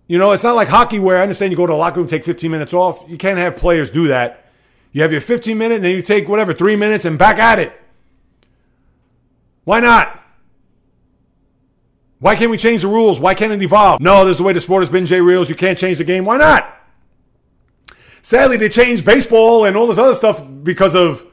[0.06, 2.06] You know, it's not like hockey where I understand you go to the locker room,
[2.06, 3.04] take 15 minutes off.
[3.08, 4.44] You can't have players do that
[4.94, 7.58] you have your 15 minute, and then you take whatever, three minutes and back at
[7.58, 7.72] it.
[9.64, 10.23] Why not?
[12.24, 13.20] Why can't we change the rules?
[13.20, 14.00] Why can't it evolve?
[14.00, 15.50] No, there's the way the sport has been, J Reels.
[15.50, 16.24] You can't change the game.
[16.24, 16.74] Why not?
[18.22, 21.26] Sadly, they changed baseball and all this other stuff because of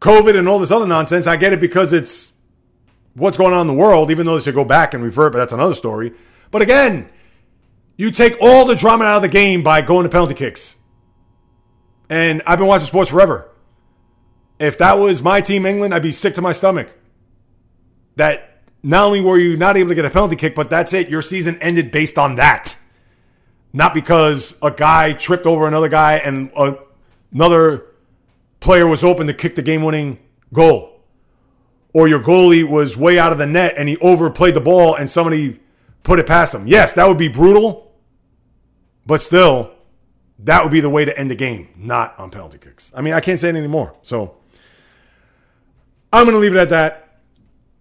[0.00, 1.28] COVID and all this other nonsense.
[1.28, 2.32] I get it because it's
[3.14, 5.38] what's going on in the world, even though they should go back and revert, but
[5.38, 6.12] that's another story.
[6.50, 7.08] But again,
[7.96, 10.74] you take all the drama out of the game by going to penalty kicks.
[12.10, 13.52] And I've been watching sports forever.
[14.58, 16.92] If that was my team, England, I'd be sick to my stomach.
[18.16, 18.53] That
[18.84, 21.08] not only were you not able to get a penalty kick, but that's it.
[21.08, 22.76] Your season ended based on that.
[23.72, 26.76] Not because a guy tripped over another guy and a,
[27.32, 27.86] another
[28.60, 30.18] player was open to kick the game winning
[30.52, 31.00] goal.
[31.94, 35.08] Or your goalie was way out of the net and he overplayed the ball and
[35.08, 35.60] somebody
[36.02, 36.66] put it past him.
[36.66, 37.90] Yes, that would be brutal.
[39.06, 39.72] But still,
[40.40, 42.92] that would be the way to end the game, not on penalty kicks.
[42.94, 43.96] I mean, I can't say it anymore.
[44.02, 44.36] So
[46.12, 47.03] I'm going to leave it at that.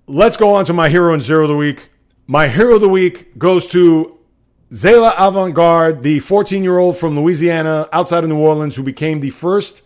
[0.06, 1.90] Let's go on to my hero and zero of the week.
[2.28, 4.20] My hero of the week goes to
[4.70, 9.30] Zaila Avant-Garde, the 14 year old from Louisiana outside of New Orleans who became the
[9.30, 9.82] first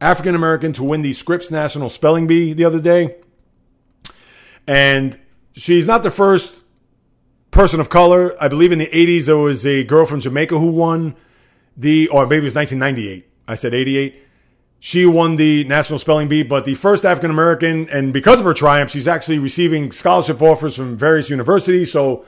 [0.00, 3.16] African American to win the Scripps National Spelling Bee the other day.
[4.68, 5.20] And
[5.54, 6.54] she's not the first
[7.50, 8.36] person of color.
[8.40, 11.16] I believe in the 80s there was a girl from Jamaica who won
[11.76, 13.28] the, or maybe it was 1998.
[13.48, 14.25] I said 88.
[14.78, 18.54] She won the National Spelling Bee, but the first African American, and because of her
[18.54, 21.90] triumph, she's actually receiving scholarship offers from various universities.
[21.90, 22.24] So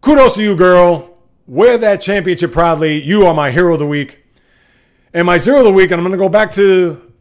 [0.00, 1.18] kudos to you, girl.
[1.46, 3.02] Wear that championship proudly.
[3.02, 4.24] You are my hero of the week.
[5.12, 7.12] And my zero of the week, and I'm going to go back to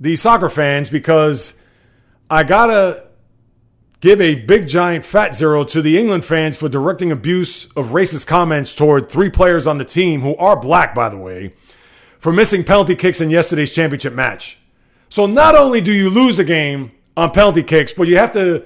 [0.00, 1.60] the soccer fans because
[2.28, 3.06] I got to
[4.00, 8.26] give a big giant fat zero to the England fans for directing abuse of racist
[8.26, 11.54] comments toward three players on the team who are black, by the way,
[12.18, 14.58] for missing penalty kicks in yesterday's championship match.
[15.08, 18.64] So not only do you lose the game on penalty kicks, but you have to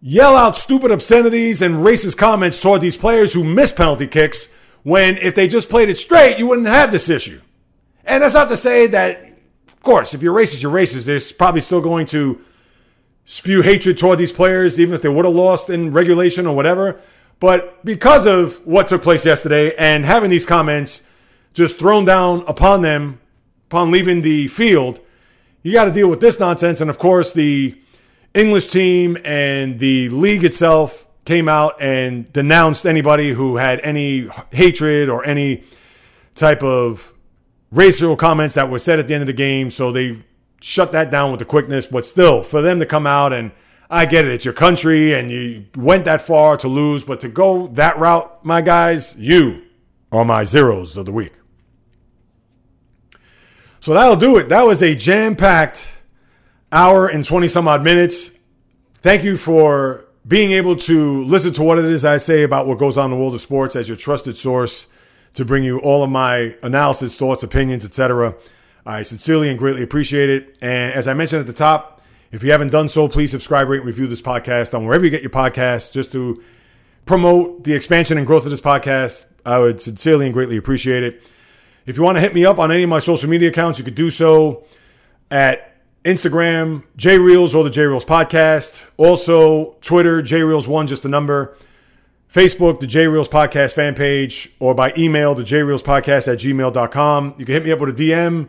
[0.00, 4.48] yell out stupid obscenities and racist comments toward these players who miss penalty kicks
[4.82, 7.40] when if they just played it straight, you wouldn't have this issue.
[8.04, 9.22] And that's not to say that,
[9.68, 11.04] of course, if you're racist, you're racist.
[11.04, 12.40] There's probably still going to
[13.24, 17.00] spew hatred toward these players, even if they would have lost in regulation or whatever.
[17.38, 21.04] But because of what took place yesterday and having these comments
[21.52, 23.20] just thrown down upon them
[23.72, 25.00] upon leaving the field,
[25.62, 26.82] you got to deal with this nonsense.
[26.82, 27.74] And of course, the
[28.34, 35.08] English team and the league itself came out and denounced anybody who had any hatred
[35.08, 35.64] or any
[36.34, 37.14] type of
[37.70, 39.70] racial comments that were said at the end of the game.
[39.70, 40.22] So they
[40.60, 41.86] shut that down with the quickness.
[41.86, 43.52] But still, for them to come out and
[43.88, 47.28] I get it, it's your country and you went that far to lose, but to
[47.28, 49.62] go that route, my guys, you
[50.10, 51.32] are my zeros of the week.
[53.82, 54.48] So that'll do it.
[54.48, 55.92] That was a jam packed
[56.70, 58.30] hour and 20 some odd minutes.
[58.98, 62.78] Thank you for being able to listen to what it is I say about what
[62.78, 64.86] goes on in the world of sports as your trusted source
[65.34, 68.36] to bring you all of my analysis, thoughts, opinions, etc.
[68.86, 70.56] I sincerely and greatly appreciate it.
[70.62, 73.82] And as I mentioned at the top, if you haven't done so, please subscribe, rate,
[73.82, 76.40] review this podcast on wherever you get your podcasts just to
[77.04, 79.24] promote the expansion and growth of this podcast.
[79.44, 81.28] I would sincerely and greatly appreciate it.
[81.84, 83.84] If you want to hit me up on any of my social media accounts, you
[83.84, 84.64] could do so
[85.30, 88.84] at Instagram, J Reels or the J Reels podcast.
[88.96, 91.56] Also, Twitter, J Reels1, just the number.
[92.32, 96.38] Facebook, the J Reels podcast fan page, or by email, the J Reels podcast at
[96.38, 97.34] gmail.com.
[97.36, 98.48] You can hit me up with a DM.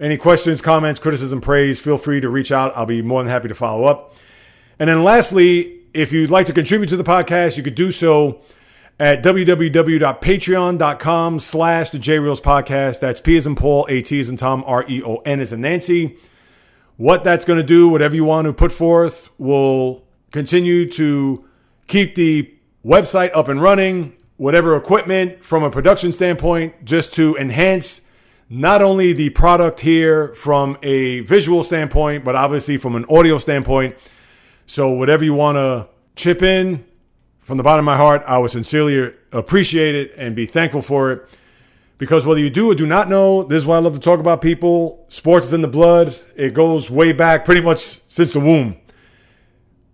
[0.00, 2.72] Any questions, comments, criticism, praise, feel free to reach out.
[2.76, 4.14] I'll be more than happy to follow up.
[4.78, 8.40] And then lastly, if you'd like to contribute to the podcast, you could do so
[9.00, 13.00] at www.patreon.com slash the J Reels podcast.
[13.00, 15.52] That's P as in Paul, A T as in Tom, R E O N as
[15.52, 16.16] in Nancy.
[16.96, 21.44] What that's going to do, whatever you want to put forth, will continue to
[21.86, 22.52] keep the
[22.84, 28.00] website up and running, whatever equipment from a production standpoint, just to enhance
[28.50, 33.94] not only the product here from a visual standpoint, but obviously from an audio standpoint.
[34.66, 36.84] So, whatever you want to chip in
[37.48, 41.12] from the bottom of my heart, I would sincerely appreciate it and be thankful for
[41.12, 41.30] it.
[41.96, 44.20] Because whether you do or do not know, this is why I love to talk
[44.20, 45.06] about people.
[45.08, 46.14] Sports is in the blood.
[46.36, 48.76] It goes way back, pretty much since the womb.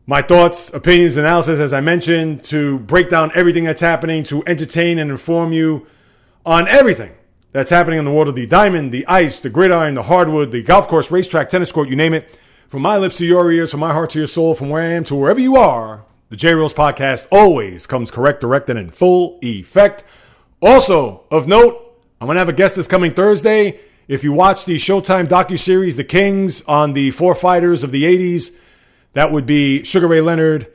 [0.05, 4.99] My thoughts, opinions, analysis, as I mentioned, to break down everything that's happening, to entertain
[4.99, 5.87] and inform you
[6.45, 7.13] on everything
[7.53, 10.65] that's happening in the world of the diamond, the ice, the gridiron, the hardwood, the
[10.65, 12.37] golf course, racetrack, tennis court, you name it.
[12.69, 14.87] From my lips to your ears, from my heart to your soul, from where I
[14.87, 18.91] am to wherever you are, the J Reels podcast always comes correct, direct, and in
[18.91, 20.05] full effect.
[20.61, 23.81] Also, of note, I'm going to have a guest this coming Thursday.
[24.09, 28.57] If you watch the Showtime docu-series The Kings on the four fighters of the 80s,
[29.13, 30.73] that would be Sugar Ray Leonard,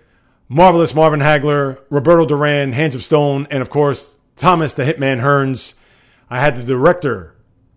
[0.47, 5.73] Marvelous Marvin Hagler, Roberto Duran, Hands of Stone, and of course, Thomas the Hitman Hearns.
[6.29, 7.35] I had the director,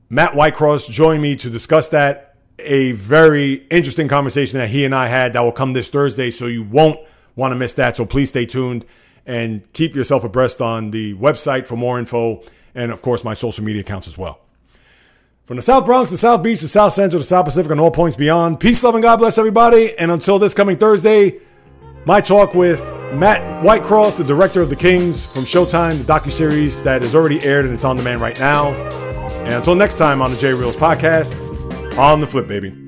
[0.08, 2.36] Matt Whitecross, join me to discuss that.
[2.58, 6.46] A very interesting conversation that he and I had that will come this Thursday, so
[6.46, 7.00] you won't
[7.36, 7.96] want to miss that.
[7.96, 8.84] So please stay tuned
[9.26, 12.42] and keep yourself abreast on the website for more info
[12.74, 14.40] and of course my social media accounts as well.
[15.44, 17.90] From the South Bronx, the South Beach, the South Central, the South Pacific, and all
[17.90, 18.60] points beyond.
[18.60, 19.96] Peace, love, and God bless everybody.
[19.98, 21.40] And until this coming Thursday,
[22.04, 22.80] my talk with
[23.12, 27.64] Matt Whitecross, the director of The Kings from Showtime, the docu-series that is already aired
[27.64, 28.72] and it's on demand right now.
[29.42, 31.36] And until next time on the J Reels podcast,
[31.98, 32.81] on the flip, baby.